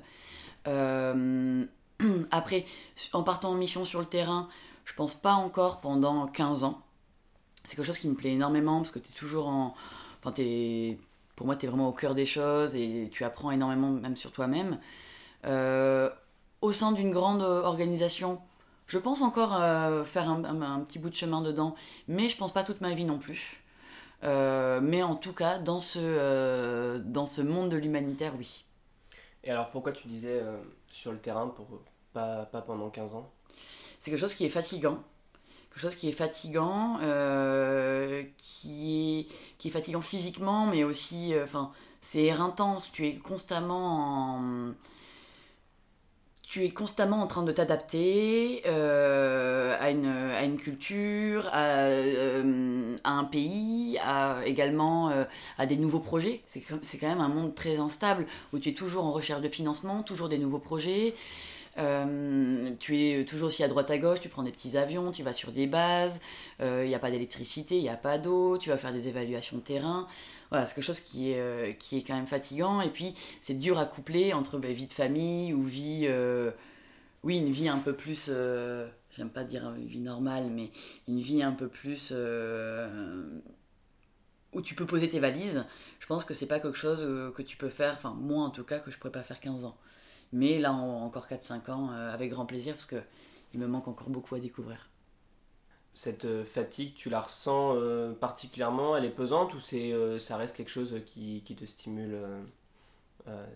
[2.31, 2.67] après,
[3.13, 4.49] en partant en mission sur le terrain,
[4.85, 6.83] je pense pas encore pendant 15 ans.
[7.65, 9.75] C'est quelque chose qui me plaît énormément parce que tu es toujours en.
[10.23, 10.99] Enfin, es...
[11.37, 14.33] pour moi, tu es vraiment au cœur des choses et tu apprends énormément même sur
[14.33, 14.79] toi-même.
[15.47, 16.11] Euh,
[16.61, 18.41] au sein d'une grande euh, organisation,
[18.88, 21.77] je pense encore euh, faire un, petit bout de chemin dedans,
[22.09, 23.62] mais je pense pas toute ma vie non plus.
[24.24, 28.64] Euh, mais en tout cas, dans ce, dans ce monde de l'humanitaire, oui.
[29.44, 30.42] Et alors pourquoi tu disais
[30.88, 31.66] sur le terrain, pour
[32.12, 33.31] pas, pas pendant 15 ans?
[33.98, 35.03] C'est quelque chose qui est fatigant,
[35.70, 36.96] quelque chose qui est fatigant,
[38.38, 39.27] qui, est,
[39.59, 44.74] qui est fatigant physiquement, mais aussi, enfin, c'est éreintant, tu es constamment en
[46.49, 53.25] tu es constamment en train de t'adapter euh, à, une, culture, à, euh, à un
[53.25, 55.25] pays, à, également euh,
[55.59, 56.41] à des nouveaux projets.
[56.47, 60.03] C'est quand même un monde très instable où tu es toujours en recherche de financement,
[60.03, 61.15] toujours des nouveaux projets.
[62.79, 65.33] Tu es toujours aussi à droite à gauche, tu prends des petits avions, tu vas
[65.33, 66.21] sur des bases,
[66.61, 69.59] il n'y a pas d'électricité, il n'y a pas d'eau, tu vas faire des évaluations
[69.59, 70.07] de terrain
[70.51, 72.81] voilà, c'est quelque chose qui est, euh, qui quand même fatigant.
[72.81, 76.05] Et puis, c'est dur à coupler entre bah, vie de famille ou vie.
[76.07, 76.51] Euh,
[77.23, 78.27] oui, une vie un peu plus.
[78.29, 80.71] Euh, j'aime pas dire une vie normale, mais
[81.07, 82.12] une vie un peu plus.
[84.53, 85.67] où tu peux poser tes valises.
[86.01, 87.95] Je pense que c'est pas quelque chose que tu peux faire.
[87.97, 89.77] Enfin, moi en tout cas, que je pourrais pas faire 15 ans.
[90.33, 93.03] Mais là, encore 4-5 ans, avec grand plaisir, parce que
[93.55, 94.88] il me manque encore beaucoup à découvrir
[95.99, 98.97] cette euh, fatigue, tu la ressens euh, particulièrement?
[98.97, 102.17] Elle est pesante ou c'est, euh, ça reste quelque chose qui, qui te stimule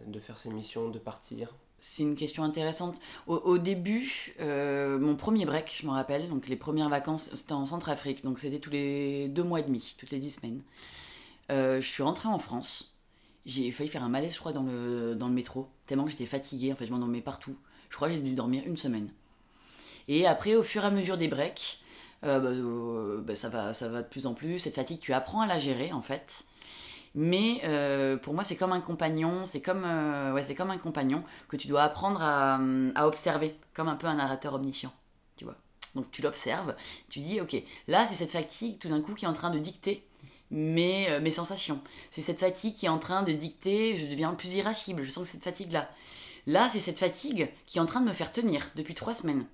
[0.07, 1.55] de faire ces missions, de partir?
[1.81, 3.01] C'est une question intéressante.
[3.27, 8.23] Au, début, mon premier break, je me rappelle, donc les premières vacances, c'était en Centrafrique,
[8.23, 10.61] donc c'était tous les deux mois et demi, toutes les dix semaines.
[11.49, 12.95] je suis rentrée en France.
[13.47, 16.73] J'ai failli faire un malaise, je crois, dans le, dans le métro, tellement j'étais fatiguée,
[16.73, 17.55] en fait, je m'endormais partout.
[17.91, 19.11] Je crois que j'ai dû dormir une semaine.
[20.09, 21.83] Et après, au fur et à mesure des breaks,
[22.25, 24.59] euh, bah, euh, bah, ça, va, ça va de plus en plus.
[24.59, 26.47] Cette fatigue, tu apprends à la gérer en fait.
[27.15, 29.85] Mais euh, pour moi, c'est comme un compagnon, c'est comme,
[30.33, 32.59] ouais, c'est comme un compagnon que tu dois apprendre à,
[32.95, 34.95] à, observer, comme un peu un narrateur omniscient,
[35.37, 35.57] tu vois.
[35.95, 36.75] Donc tu l'observes,
[37.11, 37.55] tu dis, ok,
[37.87, 40.07] là c'est cette fatigue tout d'un coup qui est en train de dicter
[40.53, 41.81] mes, mes sensations.
[42.13, 45.27] C'est cette fatigue qui est en train de dicter, je deviens plus irascible, je sens
[45.27, 45.89] cette fatigue-là.
[46.47, 49.47] Là, c'est cette fatigue qui est en train de me faire tenir depuis trois semaines.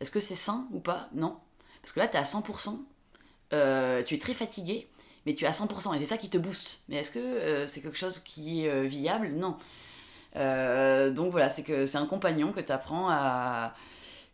[0.00, 1.08] Est-ce que c'est sain ou pas?
[1.12, 1.36] Non.
[1.82, 2.78] Parce que là, tu es à 100%,
[3.52, 4.88] euh, tu es très fatigué,
[5.26, 6.82] mais tu es à 100%, et c'est ça qui te booste.
[6.88, 9.28] Mais est-ce que euh, c'est quelque chose qui est euh, viable?
[9.34, 9.56] Non.
[11.14, 13.74] donc voilà, c'est que c'est un compagnon que tu apprends à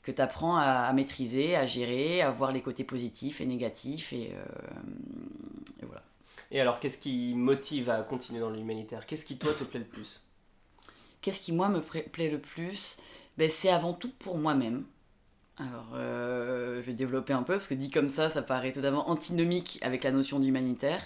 [0.07, 4.33] que tu apprends à, maîtriser, à gérer, à voir les côtés positifs et négatifs, et,
[5.83, 6.03] voilà.
[6.53, 9.05] Et alors, qu'est-ce qui motive à continuer dans l'humanitaire?
[9.05, 10.23] Qu'est-ce qui, toi, te plaît le plus?
[11.21, 12.99] Qu'est-ce qui, moi, me plaît le plus?
[13.37, 14.85] Ben, C'est avant tout pour moi-même.
[15.59, 19.09] Alors, euh, je vais développer un peu, parce que dit comme ça, ça paraît totalement
[19.11, 21.03] antinomique avec la notion d'humanitaire.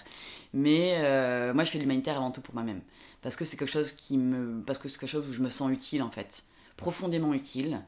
[0.53, 2.81] Mais euh, moi, je fais l'humanitaire avant tout pour moi-même.
[3.23, 4.61] Parce que c'est quelque chose qui me.
[4.61, 6.43] Parce que c'est quelque chose où je me sens utile, en fait.
[6.77, 7.81] Profondément utile.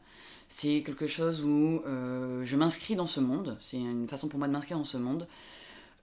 [0.56, 3.58] C'est quelque chose où euh, je m'inscris dans ce monde.
[3.60, 5.28] C'est une façon pour moi de m'inscrire dans ce monde.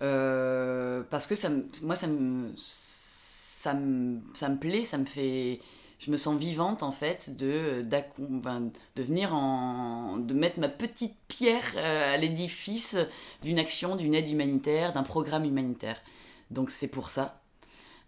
[0.01, 1.51] parce que ça,
[1.83, 3.75] moi, ça me, ça,
[4.35, 5.61] ça me plaît, ça me fait
[6.01, 11.63] je me sens vivante en fait de, de venir en, de mettre ma petite pierre
[11.77, 12.97] euh, à l'édifice
[13.43, 16.01] d'une action, d'une aide humanitaire, d'un programme humanitaire.
[16.51, 17.43] Donc c'est pour ça.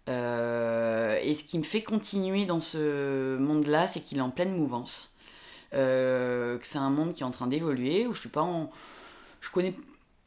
[0.09, 4.55] Euh, et ce qui me fait continuer dans ce monde-là, c'est qu'il est en pleine
[4.57, 5.12] mouvance.
[5.73, 8.69] Euh, que c'est un monde qui est en train d'évoluer, où je suis pas en...
[9.41, 9.75] Je connais...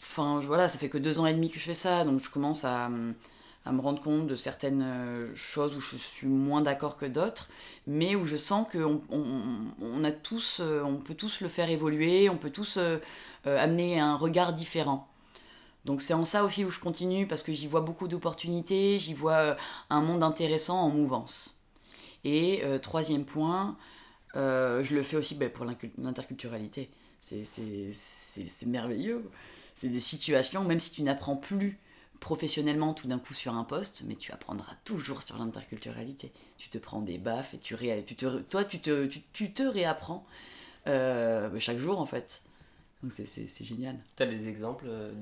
[0.01, 2.31] Enfin voilà, ça fait que deux ans et demi que je fais ça, donc je
[2.31, 2.91] commence à
[3.69, 7.49] à me rendre compte de certaines euh, choses où je suis moins d'accord que d'autres,
[7.89, 12.31] mais où je sens qu'on on, a tous, euh, on peut tous le faire évoluer,
[12.31, 12.79] on peut tous
[13.45, 15.09] amener un regard différent.
[15.85, 19.15] Donc c'est en ça aussi où je continue, parce que j'y vois beaucoup d'opportunités, j'y
[19.15, 19.57] vois
[19.91, 21.59] un monde intéressant en mouvance.
[22.25, 23.77] Et troisième point,
[24.37, 26.91] je le fais aussi ben, pour l'interculturalité.
[27.21, 29.31] C'est merveilleux.
[29.75, 31.79] C'est des situations, même si tu n'apprends plus
[32.21, 36.33] professionnellement tout d'un coup sur un poste, mais tu apprendras toujours sur l'interculturalité.
[36.57, 37.77] Tu te prends des baffes et tu
[38.17, 38.39] te...
[38.41, 40.27] toi tu te, tu, te réapprends
[40.87, 42.43] euh, chaque jour en fait.
[43.03, 43.99] Donc c'est génial.
[44.17, 45.13] Tu as des exemples euh,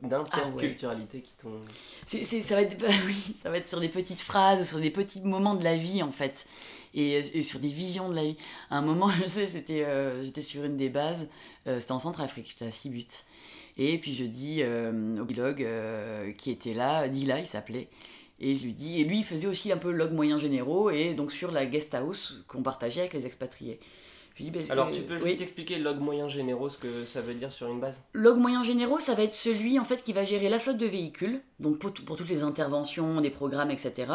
[0.00, 1.60] d'interculturalité qui t'ont...
[2.06, 5.20] ça, va être, bah oui, ça va être sur des petites phrases, sur des petits
[5.20, 6.46] moments de la vie en fait.
[6.94, 8.36] Et, sur des visions de la vie.
[8.70, 11.28] À un moment, je sais, c'était, euh, j'étais sur une des bases,
[11.66, 13.08] c'était en Centrafrique, j'étais à Sibut.
[13.76, 17.88] Et puis je dis euh, au biologue euh, qui était là, Dila il s'appelait,
[18.38, 21.14] et je lui dis, et lui il faisait aussi un peu log moyens généraux, et
[21.14, 23.80] donc sur la guest house qu'on partageait avec les expatriés.
[24.70, 27.80] Alors tu peux juste expliquer log moyens généraux, ce que ça veut dire sur une
[27.80, 30.78] base Log moyens généraux, ça va être celui en fait qui va gérer la flotte
[30.78, 34.06] de véhicules, donc pour, pour toutes les interventions, des programmes, etc.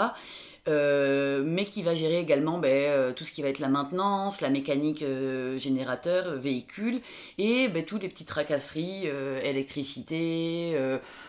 [0.67, 4.41] Euh, mais qui va gérer également ben, euh, tout ce qui va être la maintenance,
[4.41, 7.01] la mécanique euh, générateur, véhicule,
[7.37, 9.07] et ben, toutes les petites tracasseries,
[9.43, 10.73] électricité,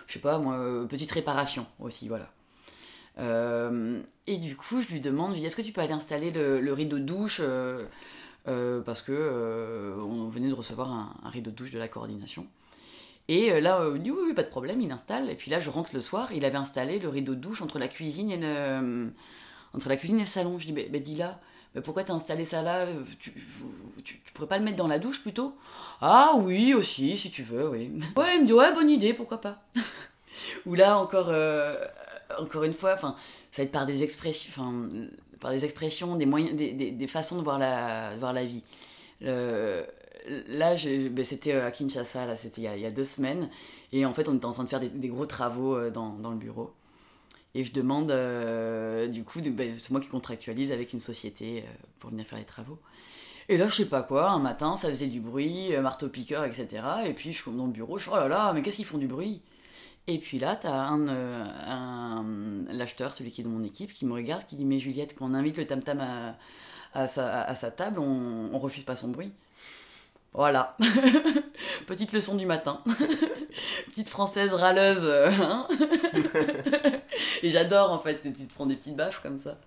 [0.07, 2.29] je sais pas moi, petites réparations aussi, voilà.
[4.27, 7.05] et du coup, je lui demande, est-ce que tu peux aller installer le, rideau de
[7.05, 7.41] douche
[8.45, 12.47] parce que on venait de recevoir un, rideau de douche de la coordination.
[13.29, 15.31] Et là, il dit oui, pas de problème, il installe.
[15.31, 17.79] Et puis là, je rentre le soir, il avait installé le rideau de douche entre
[17.79, 19.13] la cuisine et le,
[19.73, 20.59] entre la cuisine et le salon.
[20.59, 21.39] Je dis, bah dis là,
[21.85, 22.87] pourquoi t'as installé ça là?
[23.21, 23.33] Tu,
[24.03, 25.57] tu, pourrais pas le mettre dans la douche plutôt?
[26.01, 27.91] Ah oui, aussi, si tu veux, oui.
[28.17, 29.63] Ouais, il me dit, ouais, bonne idée, pourquoi pas.
[30.67, 31.33] Ou là, encore,
[32.39, 33.15] encore une fois, ça
[33.59, 34.89] va être par des expressions,
[35.41, 38.63] par des expressions, des moyens, des, des, des façons de voir la, voir la vie.
[39.21, 39.85] Le,
[40.49, 40.77] là,
[41.11, 43.49] ben, c'était à Kinshasa, là, c'était il, y a deux semaines,
[43.93, 46.31] et en fait, on était en train de faire des, gros travaux euh, dans, dans,
[46.31, 46.73] le bureau.
[47.55, 51.61] Et je demande, euh, du coup, de, ben, c'est moi qui contractualise avec une société
[51.61, 52.79] euh, pour venir faire les travaux.
[53.49, 56.85] Et là, je sais pas quoi, un matin, ça faisait du bruit, marteau-piqueur, etc.
[57.07, 58.85] Et puis, je suis dans le bureau, je suis, oh là là, mais qu'est-ce qu'ils
[58.85, 59.41] font du bruit?
[60.07, 62.25] Et puis là, tu as un, un
[62.73, 65.31] l'acheteur, celui qui est de mon équipe, qui me regarde, qui dit Mais Juliette, quand
[65.31, 66.37] on invite le tam-tam à,
[66.95, 69.33] à, sa, à, sa, table, on, on refuse pas son bruit.
[70.33, 70.77] Voilà.
[71.87, 72.83] Petite leçon du matin.
[73.87, 75.05] Petite française râleuse.
[75.05, 75.67] Hein
[77.43, 79.59] Et j'adore en fait, tu te prends des petites baffes comme ça.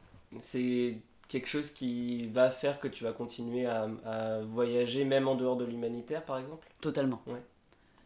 [0.41, 5.36] C'est quelque chose qui va faire que tu vas continuer à, à voyager, même en
[5.36, 6.67] dehors de l'humanitaire par exemple?
[6.81, 7.21] Totalement.
[7.27, 7.41] Ouais.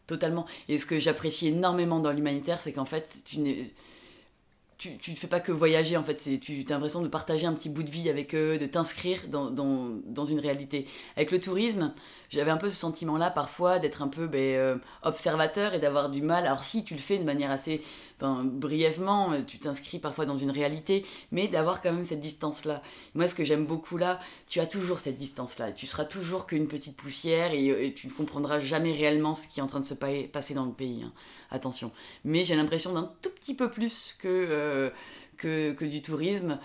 [0.07, 0.45] Totalement.
[0.69, 5.51] Et ce que j'apprécie énormément dans l'humanitaire, c'est qu'en fait, tu ne fais pas que
[5.51, 8.57] voyager en fait, tu as l'impression de partager un petit bout de vie avec eux,
[8.57, 10.87] de t'inscrire dans, dans, dans, une réalité.
[11.17, 11.93] Avec le tourisme,
[12.29, 16.21] j'avais un peu ce sentiment-là parfois d'être un peu ben, euh, observateur et d'avoir du
[16.21, 16.45] mal.
[16.45, 17.81] Alors si tu le fais de manière assez
[18.19, 22.81] brièvement, euh, tu t'inscris parfois dans une réalité, mais d'avoir quand même cette distance-là.
[23.13, 25.71] Moi, ce que j'aime beaucoup là, tu as toujours cette distance-là.
[25.71, 29.63] Tu seras toujours qu'une petite poussière et, tu ne comprendras jamais réellement ce qui est
[29.63, 31.03] en train de se passer dans le pays.
[31.03, 31.11] Hein.
[31.51, 31.91] Attention.
[32.23, 34.89] Mais j'ai l'impression d'un tout petit peu plus que, euh,
[35.37, 36.59] que, que, du tourisme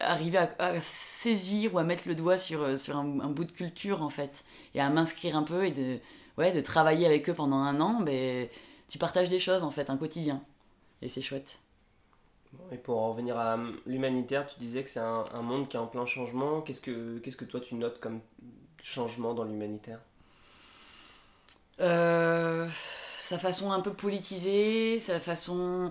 [0.00, 4.10] arriver à, saisir ou à mettre le doigt sur, sur un, bout de culture en
[4.10, 5.98] fait et à m'inscrire un peu et de,
[6.38, 8.48] ouais, de travailler avec eux pendant un an, ben,
[8.88, 10.42] tu partages des choses en fait, un quotidien.
[11.00, 11.58] Et c'est chouette.
[12.70, 15.80] Et pour en revenir à l'humanitaire, tu disais que c'est un, un, monde qui est
[15.80, 16.60] en plein changement.
[16.60, 18.20] Qu'est-ce que, qu'est-ce que toi tu notes comme
[18.82, 20.00] changement dans l'humanitaire?
[21.80, 22.68] Euh,
[23.20, 25.90] Sa façon un peu politisée, sa façon.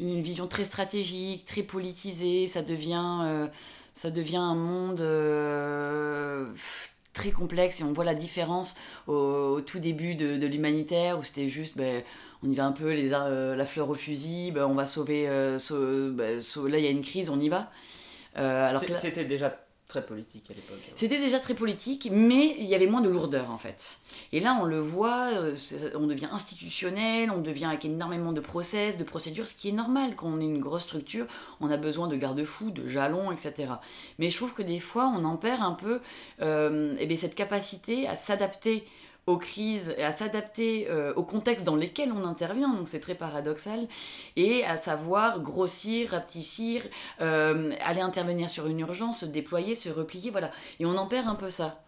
[0.00, 2.48] Une vision très stratégique, très politisée.
[2.48, 3.46] Ça devient, euh,
[3.94, 5.00] ça devient un monde.
[5.00, 6.46] Euh,
[7.12, 8.76] très complexe et on voit la différence
[9.08, 12.04] au, tout début de, de l'humanitaire où c'était juste ben,
[12.44, 15.26] on y va un peu les, euh, la fleur au fusil, ben, on va sauver,
[15.26, 17.68] ben, là il y a une crise, on y va.
[18.36, 19.58] Alors c'était déjà
[19.90, 20.78] très politique à l'époque.
[20.88, 20.92] Hein.
[20.94, 23.98] C'était déjà très politique, mais il y avait moins de lourdeur en fait.
[24.32, 25.30] Et là, on le voit,
[25.94, 30.14] on devient institutionnel, on devient avec énormément de process, de procédures, ce qui est normal
[30.16, 31.26] quand on est une grosse structure,
[31.60, 33.74] on a besoin de garde-fous, de jalons, etc.
[34.18, 36.00] Mais je trouve que des fois, on en perd un peu
[36.40, 38.86] euh, eh cette capacité à s'adapter
[39.26, 43.86] aux crises à s'adapter euh, au contexte dans lesquels on intervient, donc c'est très paradoxal,
[44.36, 46.82] et à savoir grossir, rapetissir,
[47.20, 50.50] euh, aller intervenir sur une urgence, se déployer, se replier, voilà.
[50.78, 51.82] Et on en perd un peu ça.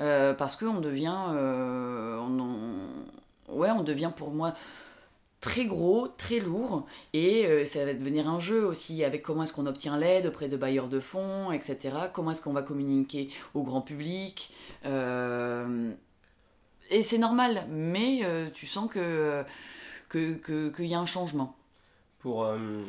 [0.00, 1.16] Euh, parce qu'on devient.
[1.28, 2.74] on,
[3.48, 4.54] Ouais, on devient pour moi
[5.40, 9.66] très gros, très lourd, et ça va devenir un jeu aussi avec comment est-ce qu'on
[9.66, 11.94] obtient l'aide auprès de bailleurs de fonds, etc.
[12.12, 14.52] Comment est-ce qu'on va communiquer au grand public.
[16.90, 19.02] Et c'est normal, mais euh, tu sens qu'il
[20.08, 21.54] que, que y a un changement.
[22.18, 22.82] Pour, euh,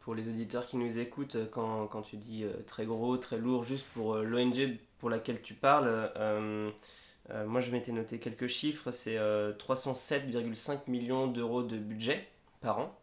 [0.00, 3.64] pour les auditeurs qui nous écoutent, quand, quand tu dis euh, très gros, très lourd,
[3.64, 6.10] juste pour l'ONG pour laquelle tu parles,
[7.46, 12.26] moi je m'étais noté quelques chiffres, c'est 307,5 millions d'euros de budget
[12.62, 12.94] par an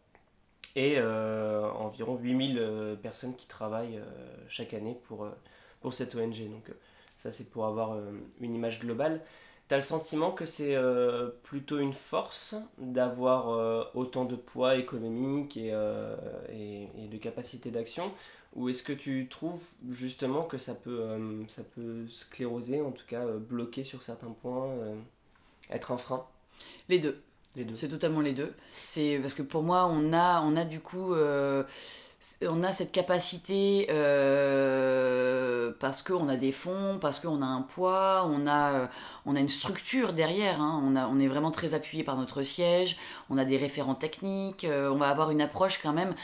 [0.74, 4.00] et environ 8000 personnes qui travaillent
[4.48, 5.28] chaque année pour,
[5.80, 6.50] pour cette ONG.
[6.50, 6.72] Donc
[7.18, 7.96] ça c'est pour avoir
[8.40, 9.20] une image globale.
[9.72, 15.56] T'as le sentiment que c'est euh, plutôt une force d'avoir euh, autant de poids économique
[15.56, 16.14] euh,
[16.52, 18.12] et, et, de capacité d'action?
[18.54, 21.02] Ou est-ce que tu trouves justement que ça peut,
[21.48, 24.74] ça peut scléroser, en tout cas bloquer sur certains points,
[25.70, 26.26] être un frein?
[26.90, 27.22] Les deux.
[27.56, 27.74] Les deux.
[27.74, 28.52] C'est totalement les deux.
[28.74, 31.14] C'est parce que pour moi, on a, on a du coup
[32.42, 38.28] on a cette capacité euh, parce qu'on a des fonds, parce qu'on a un poids,
[38.30, 38.86] on a, euh,
[39.26, 40.80] on a une structure derrière, hein.
[40.84, 42.96] on, est vraiment très appuyé par notre siège,
[43.28, 46.14] on a des référents techniques, euh, on va avoir une approche quand même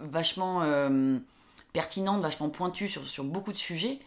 [0.00, 0.62] vachement
[1.72, 4.00] pertinente, vachement pointue sur beaucoup de sujets.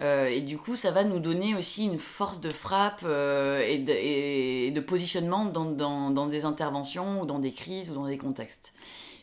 [0.00, 4.80] Et du coup, ça va nous donner aussi une force de frappe et de, de,
[4.80, 8.74] positionnement dans, dans, dans, des interventions ou dans des crises ou dans des contextes.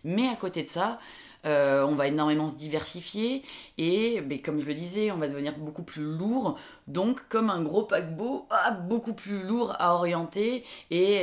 [0.04, 1.00] Mais à côté de ça,
[1.46, 3.44] on va énormément se diversifier
[3.78, 6.58] et mais comme je le disais, on va devenir beaucoup plus lourd,
[6.88, 11.22] donc comme un gros paquebot, ah, beaucoup plus lourd à orienter et,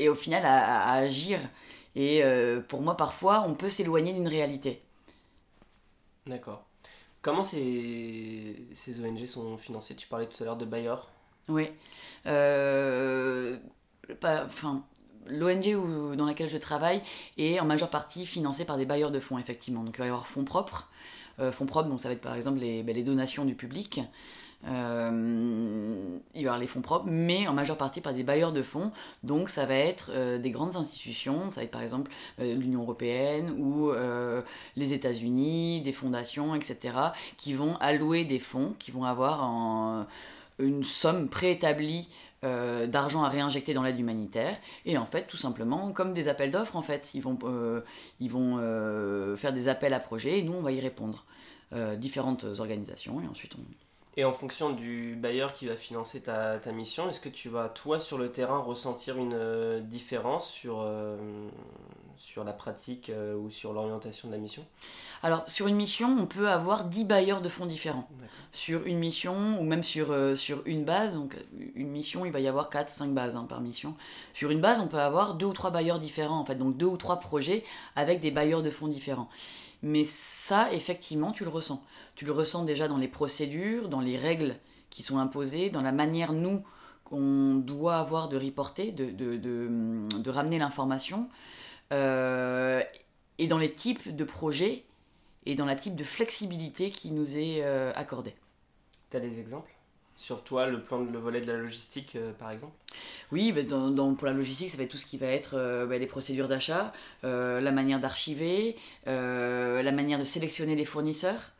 [0.00, 1.38] et au final à, agir.
[1.94, 2.22] Et
[2.68, 4.82] pour moi, parfois, on peut s'éloigner d'une réalité.
[6.26, 6.65] D'accord.
[7.26, 9.96] Comment ces, ces ONG sont financées?
[9.96, 10.94] Tu parlais tout à l'heure de Bayer.
[11.48, 11.66] Oui.
[12.24, 13.56] Euh,
[15.26, 17.02] L'ONG dans laquelle je travaille
[17.36, 19.82] est en majeure partie financée par des bailleurs de fonds, effectivement.
[19.82, 20.88] Donc il va y avoir fonds propres.
[21.40, 24.00] Euh, fonds propres, ça va être par exemple les, ben, les donations du public.
[24.64, 28.52] Euh, il va y avoir les fonds propres, mais en majeure partie par des bailleurs
[28.52, 28.90] de fonds.
[29.22, 32.82] Donc ça va être euh, des grandes institutions, ça va être par exemple euh, l'Union
[32.82, 33.90] européenne ou
[34.76, 36.94] les États-Unis, des fondations, etc.,
[37.36, 40.06] qui vont allouer des fonds, qui vont avoir
[40.58, 42.10] une somme préétablie
[42.42, 46.76] d'argent à réinjecter dans l'aide humanitaire et en fait tout simplement comme des appels d'offres
[46.76, 47.38] en fait ils vont,
[48.20, 48.56] ils vont
[49.36, 51.24] faire des appels à projets et nous on va y répondre
[51.96, 53.85] différentes organisations et ensuite on,
[54.16, 57.98] et en fonction du bailleur qui va financer ta, mission, est-ce que tu vas, toi,
[57.98, 61.16] sur le terrain, ressentir une euh, différence sur, euh,
[62.16, 64.64] sur la pratique euh, ou sur l'orientation de la mission
[65.22, 68.08] Alors, sur une mission, on peut avoir 10 bailleurs de fonds différents.
[68.52, 71.36] Sur une mission, ou même sur, sur une base, donc
[71.74, 73.94] une mission, il va y avoir 4-5 bases hein, par mission.
[74.32, 76.86] Sur une base, on peut avoir deux ou trois bailleurs différents, en fait, donc deux
[76.86, 77.64] ou trois projets
[77.96, 79.28] avec des bailleurs de fonds différents.
[79.82, 81.82] Mais ça, effectivement, tu le ressens.
[82.14, 84.56] Tu le ressens déjà dans les procédures, dans les règles
[84.90, 86.62] qui sont imposées, dans la manière, nous,
[87.04, 94.14] qu'on doit avoir de reporter, de, de, de, ramener l'information, euh, et dans les types
[94.14, 94.84] de projets
[95.46, 98.34] et dans la type de flexibilité qui nous est euh, accordée.
[99.10, 99.70] Tu as des exemples?
[100.16, 102.72] Sur toi, le plan, le volet de la logistique, euh, par exemple?
[103.32, 105.86] Oui, bah, dans, pour la logistique, ça va être tout ce qui va être euh,
[105.86, 106.92] bah, les procédures d'achat,
[107.24, 108.76] euh, la manière d'archiver,
[109.06, 111.52] la manière de sélectionner les fournisseurs.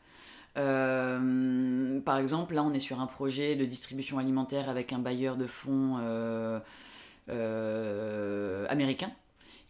[0.55, 5.45] par exemple, là, on est sur un projet de distribution alimentaire avec un bailleur de
[5.45, 5.97] fonds
[8.69, 9.11] américain.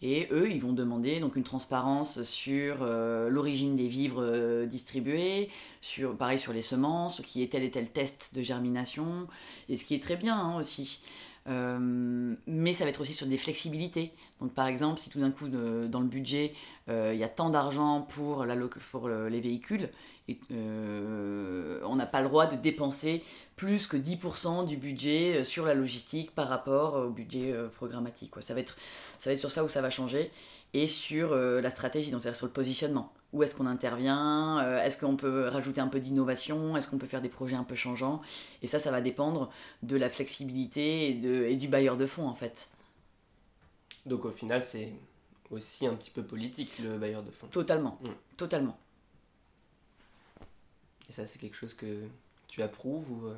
[0.02, 5.50] Et eux, ils vont demander donc une transparence sur euh, l'origine des vivres euh, distribués,
[5.82, 9.28] sur, pareil sur les semences, qui est tel et tel test de germination,
[9.70, 11.02] et ce qui est très bien hein, aussi.
[11.48, 14.12] Euh, mais ça va être aussi sur des flexibilités.
[14.40, 16.54] Donc par exemple, si tout d'un coup dans le budget,
[16.90, 18.56] il y a tant d'argent pour, la,
[18.92, 19.90] pour les véhicules,
[20.28, 23.24] et, on n'a pas le droit de dépenser
[23.56, 28.34] plus que 10% du budget sur la logistique par rapport au budget programmatique.
[28.42, 28.78] Ça va être
[29.20, 30.32] ça va être sur ça où ça va changer,
[30.74, 33.14] et sur euh, la stratégie, donc c'est-à-dire sur le positionnement.
[33.34, 37.08] Où est-ce qu'on intervient euh, Est-ce qu'on peut rajouter un peu d'innovation Est-ce qu'on peut
[37.08, 38.22] faire des projets un peu changeants?
[38.62, 39.50] Et ça, ça va dépendre
[39.84, 42.70] de la flexibilité et, de, et du bailleur de fonds, en fait.
[44.06, 44.94] Donc au final, c'est
[45.52, 47.48] aussi un petit peu politique, le bailleur de fonds.
[47.48, 48.10] Totalement, mm.
[48.38, 48.78] totalement.
[51.10, 52.04] Et ça, c'est quelque chose que
[52.48, 53.34] tu approuves ou euh,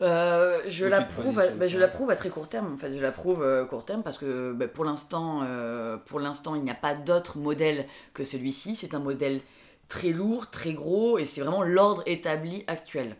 [0.00, 2.74] euh, je l'approuve, je l'approuve à très court terme.
[2.74, 6.62] En fait, je l'approuve euh, court terme parce que pour l'instant, euh, pour l'instant, il
[6.62, 8.76] n'y a pas d'autre modèle que celui-ci.
[8.76, 9.40] C'est un modèle
[9.88, 13.16] très lourd, très gros, et c'est vraiment l'ordre établi actuel.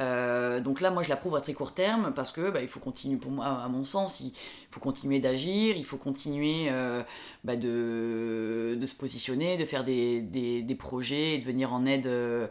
[0.00, 2.80] Euh, donc là, moi, je l'approuve à très court terme parce que bah, il faut
[2.80, 4.32] continuer, pour moi, à mon sens, il
[4.70, 7.02] faut continuer d'agir, il faut continuer euh,
[7.44, 12.46] bah, de, se positionner, de faire des, des, projets et de venir en aide euh,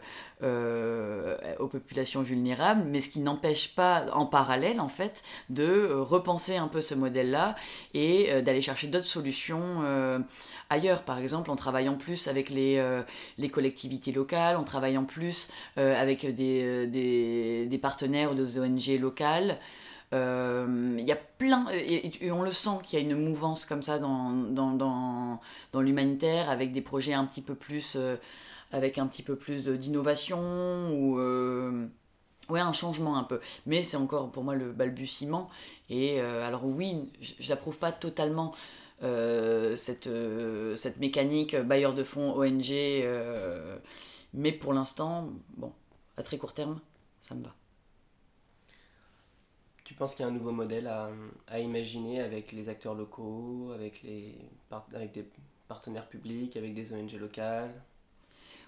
[1.58, 6.68] aux populations vulnérables, mais ce qui n'empêche pas, en parallèle, en fait, de repenser un
[6.68, 7.56] peu ce modèle-là
[7.92, 9.82] et d'aller chercher d'autres solutions
[10.70, 12.82] ailleurs, par exemple en travaillant plus avec les,
[13.38, 16.86] les collectivités locales, en travaillant plus avec des,
[17.66, 19.58] des, partenaires ou des ONG locales.
[20.12, 23.98] Il y a plein, et, on le sent qu'il y a une mouvance comme ça
[23.98, 25.40] dans, dans,
[25.72, 27.96] dans, l'humanitaire avec des projets un petit peu plus,
[28.70, 30.38] avec un petit peu plus d'innovation
[30.92, 31.18] ou
[32.48, 33.40] ouais, un changement un peu.
[33.66, 35.50] Mais c'est encore pour moi le balbutiement.
[35.90, 37.10] Et alors oui,
[37.40, 38.52] je l'approuve pas totalement
[39.02, 42.70] euh, cette, euh, cette mécanique bailleur de fonds, ONG.
[42.70, 43.76] Euh,
[44.32, 45.72] mais pour l'instant, bon,
[46.16, 46.80] à très court terme,
[47.26, 47.54] ça me va.
[49.84, 51.10] Tu penses qu'il y a un nouveau modèle à,
[51.46, 54.34] à, imaginer avec les acteurs locaux, avec, les,
[54.94, 55.28] avec des
[55.68, 57.74] partenaires publics, avec des ONG locales?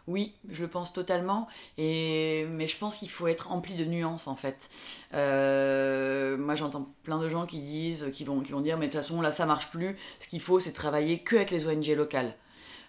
[0.06, 1.48] Oui, je le pense totalement,
[1.78, 2.46] et...
[2.50, 4.70] mais je pense qu'il faut être rempli de nuances en fait.
[5.14, 8.92] Euh, moi j'entends plein de gens qui disent, qui vont, qui vont dire, mais de
[8.92, 11.86] toute façon là ça marche plus, ce qu'il faut c'est travailler que avec les ONG
[11.96, 12.34] locales.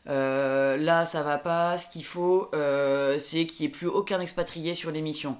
[0.09, 4.19] Euh, là ça va pas, ce qu'il faut euh, c'est qu'il n'y ait plus aucun
[4.21, 5.37] expatrié sur l'émission.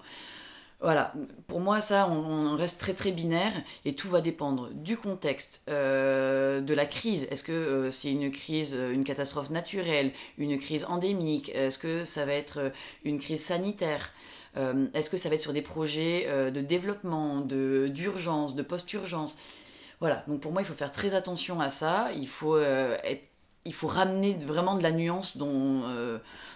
[0.80, 1.11] Voilà,
[1.47, 3.51] pour moi ça, on, reste très très binaire
[3.84, 7.28] et tout va dépendre du contexte, euh, de la crise.
[7.32, 11.49] Est-ce que c'est une crise, une catastrophe naturelle, une crise endémique?
[11.55, 12.72] Est-ce que ça va être
[13.03, 14.11] une crise sanitaire?
[14.93, 19.38] Est-ce que ça va être sur des projets de développement, de, d'urgence, de post-urgence?
[19.99, 22.57] Voilà, donc pour moi il faut faire très attention à ça, il faut,
[23.68, 25.84] il faut ramener vraiment de la nuance dans,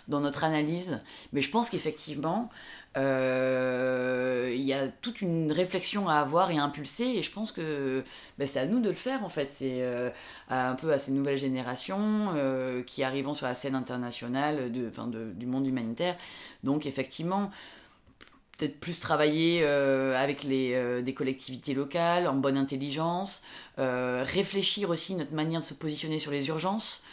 [0.08, 1.00] dans notre analyse,
[1.34, 2.50] mais je pense qu'effectivement...
[2.98, 7.06] Euh, il y a toute une réflexion à avoir et à impulser.
[7.06, 8.04] Et je pense que
[8.38, 9.50] ben, c'est à nous de le faire en fait.
[9.52, 10.10] C'est euh,
[10.50, 15.32] un peu à ces nouvelles générations euh, qui arrivent sur la scène internationale de, de,
[15.32, 16.18] du monde humanitaire.
[16.64, 17.50] Donc effectivement
[18.62, 23.44] peut-être plus travailler avec les, des collectivités locales en bonne intelligence
[23.78, 27.04] réfléchir aussi notre manière de se positionner sur les urgences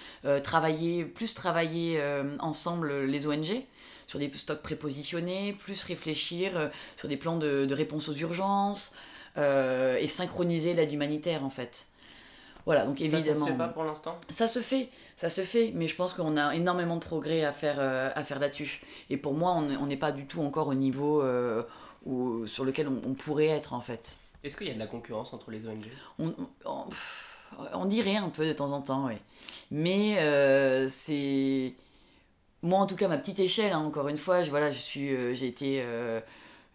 [0.42, 2.00] travailler plus travailler
[2.40, 3.64] ensemble les ONG
[4.08, 8.94] sur des stocks prépositionnés, plus réfléchir euh, sur des plans de, réponse aux urgences
[9.36, 11.88] euh, et synchroniser l'aide humanitaire en fait.
[12.68, 13.24] Voilà, donc évidemment.
[13.24, 15.96] Ça, ça se fait pas pour l'instant Ça se fait, ça se fait, mais je
[15.96, 18.82] pense qu'on a énormément de progrès à faire, euh, à faire là-dessus.
[19.10, 21.24] Et pour moi, on n'est pas du tout encore au niveau
[22.04, 24.18] où, sur lequel on, pourrait être en fait.
[24.44, 25.86] Est-ce qu'il y a de la concurrence entre les ONG
[26.18, 26.34] on,
[27.72, 29.14] on, dirait un peu de temps en temps, oui.
[29.70, 30.18] Mais
[30.88, 31.74] c'est
[32.62, 35.14] moi en tout cas ma petite échelle hein, encore une fois je, voilà je suis
[35.14, 36.20] euh, j'ai été euh,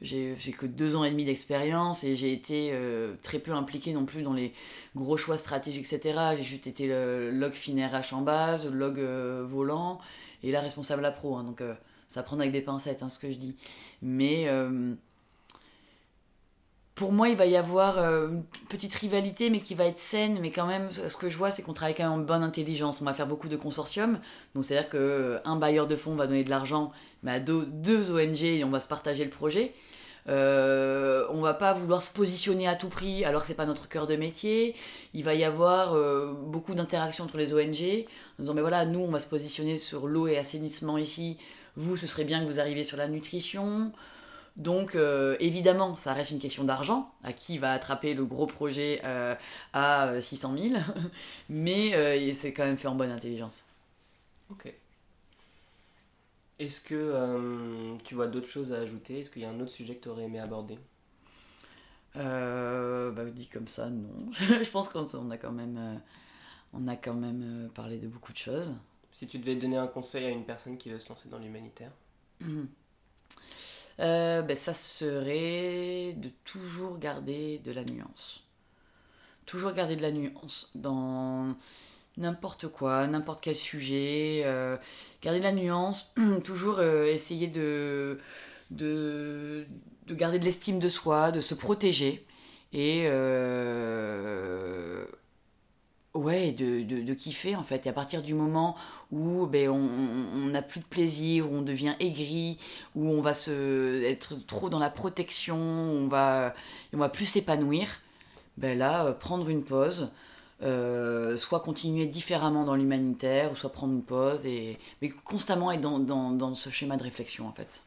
[0.04, 4.06] j'ai que deux ans et demi d'expérience et j'ai été euh, très peu impliqué non
[4.06, 4.54] plus dans les
[4.96, 9.00] gros choix stratégiques etc j'ai juste été le log finaire H en base le log
[9.50, 10.00] volant
[10.44, 11.64] et la responsable à pro hein, donc
[12.08, 13.56] ça prend avec des pincettes hein, ce que je dis
[14.02, 14.48] mais
[16.96, 20.38] pour moi, il va y avoir euh, une petite rivalité, mais qui va être saine.
[20.42, 23.02] Mais quand même, ce que je vois, c'est qu'on travaille quand même en bonne intelligence.
[23.02, 24.20] On va faire beaucoup de consortiums.
[24.54, 26.92] Donc, c'est-à-dire qu'un euh, bailleur de fonds va donner de l'argent,
[27.24, 29.74] mais à deux, deux, ONG, et on va se partager le projet.
[30.30, 33.88] Euh, on va pas vouloir se positionner à tout prix alors que c'est pas notre
[33.90, 34.76] cœur de métier.
[35.14, 38.06] Il va y avoir euh, beaucoup d'interactions entre les ONG
[38.40, 41.38] en disant mais voilà nous on va se positionner sur l'eau et assainissement ici.
[41.76, 43.92] Vous ce serait bien que vous arriviez sur la nutrition.
[44.56, 49.02] Donc euh, évidemment, ça reste une question d'argent, à qui va attraper le gros projet
[49.04, 49.34] euh,
[49.74, 50.76] à 600 000,
[51.50, 53.64] mais c'est quand même fait en bonne intelligence.
[54.52, 54.72] Ok.
[56.60, 59.22] Est-ce que tu vois d'autres choses à ajouter?
[59.22, 60.78] Est-ce qu'il y a un autre sujet que tu aurais aimé aborder?
[62.16, 64.32] Bah, dit comme ça, non.
[64.34, 66.02] je pense qu'on a quand même,
[66.74, 68.74] on a quand même parlé de beaucoup de choses.
[69.14, 71.92] Si tu devais donner un conseil à une personne qui veut se lancer dans l'humanitaire?
[74.00, 78.44] Euh, ben, ça serait de toujours garder de la nuance.
[79.46, 81.56] Toujours garder de la nuance dans
[82.18, 84.44] n'importe quoi, n'importe quel sujet.
[84.46, 84.78] Euh,
[85.22, 88.20] garder de la nuance, toujours euh, essayer de,
[88.72, 89.66] de,
[90.08, 92.26] de, garder de l'estime de soi, de se protéger.
[92.74, 93.08] Et
[96.14, 97.86] ouais, de, de, de, kiffer en fait.
[97.86, 98.76] Et à partir du moment
[99.12, 102.60] où ben, on n'a plus de plaisir, où on devient aigri,
[102.96, 106.54] où on va se, être trop dans la protection, on va,
[106.92, 107.88] va plus s'épanouir,
[108.58, 110.12] ben là, euh, prendre une pause,
[110.64, 115.82] euh, soit continuer différemment dans l'humanitaire, ou soit prendre une pause, et, mais constamment être
[115.82, 117.82] dans, dans, dans ce schéma de réflexion en fait.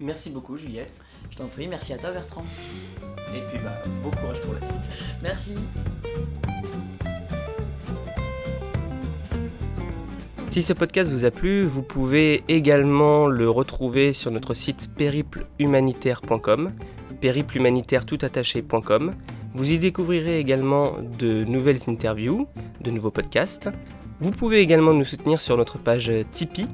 [0.00, 1.02] Merci beaucoup Juliette.
[1.30, 2.44] Je t'en prie, merci à toi Bertrand.
[3.34, 4.74] Et puis bah, bon courage pour la suite.
[5.22, 5.54] Merci.
[10.50, 16.72] Si ce podcast vous a plu, vous pouvez également le retrouver sur notre site périplehumanitaire.com,
[17.20, 19.14] périplehumanitaire.toutattaché.com.
[19.54, 22.46] Vous y découvrirez également de nouvelles interviews,
[22.80, 23.68] de nouveaux podcasts.
[24.20, 26.68] Vous pouvez également nous soutenir sur notre page Tipeee.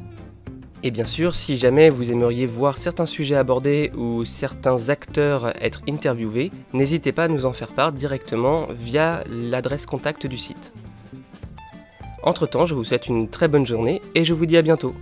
[0.85, 5.83] Et bien sûr, si jamais vous aimeriez voir certains sujets abordés ou certains acteurs être
[5.89, 10.73] interviewés, n'hésitez pas à nous en faire part directement via l'adresse contact du site.
[12.23, 14.95] Entre-temps, je vous souhaite une très bonne journée et je vous dis à bientôt.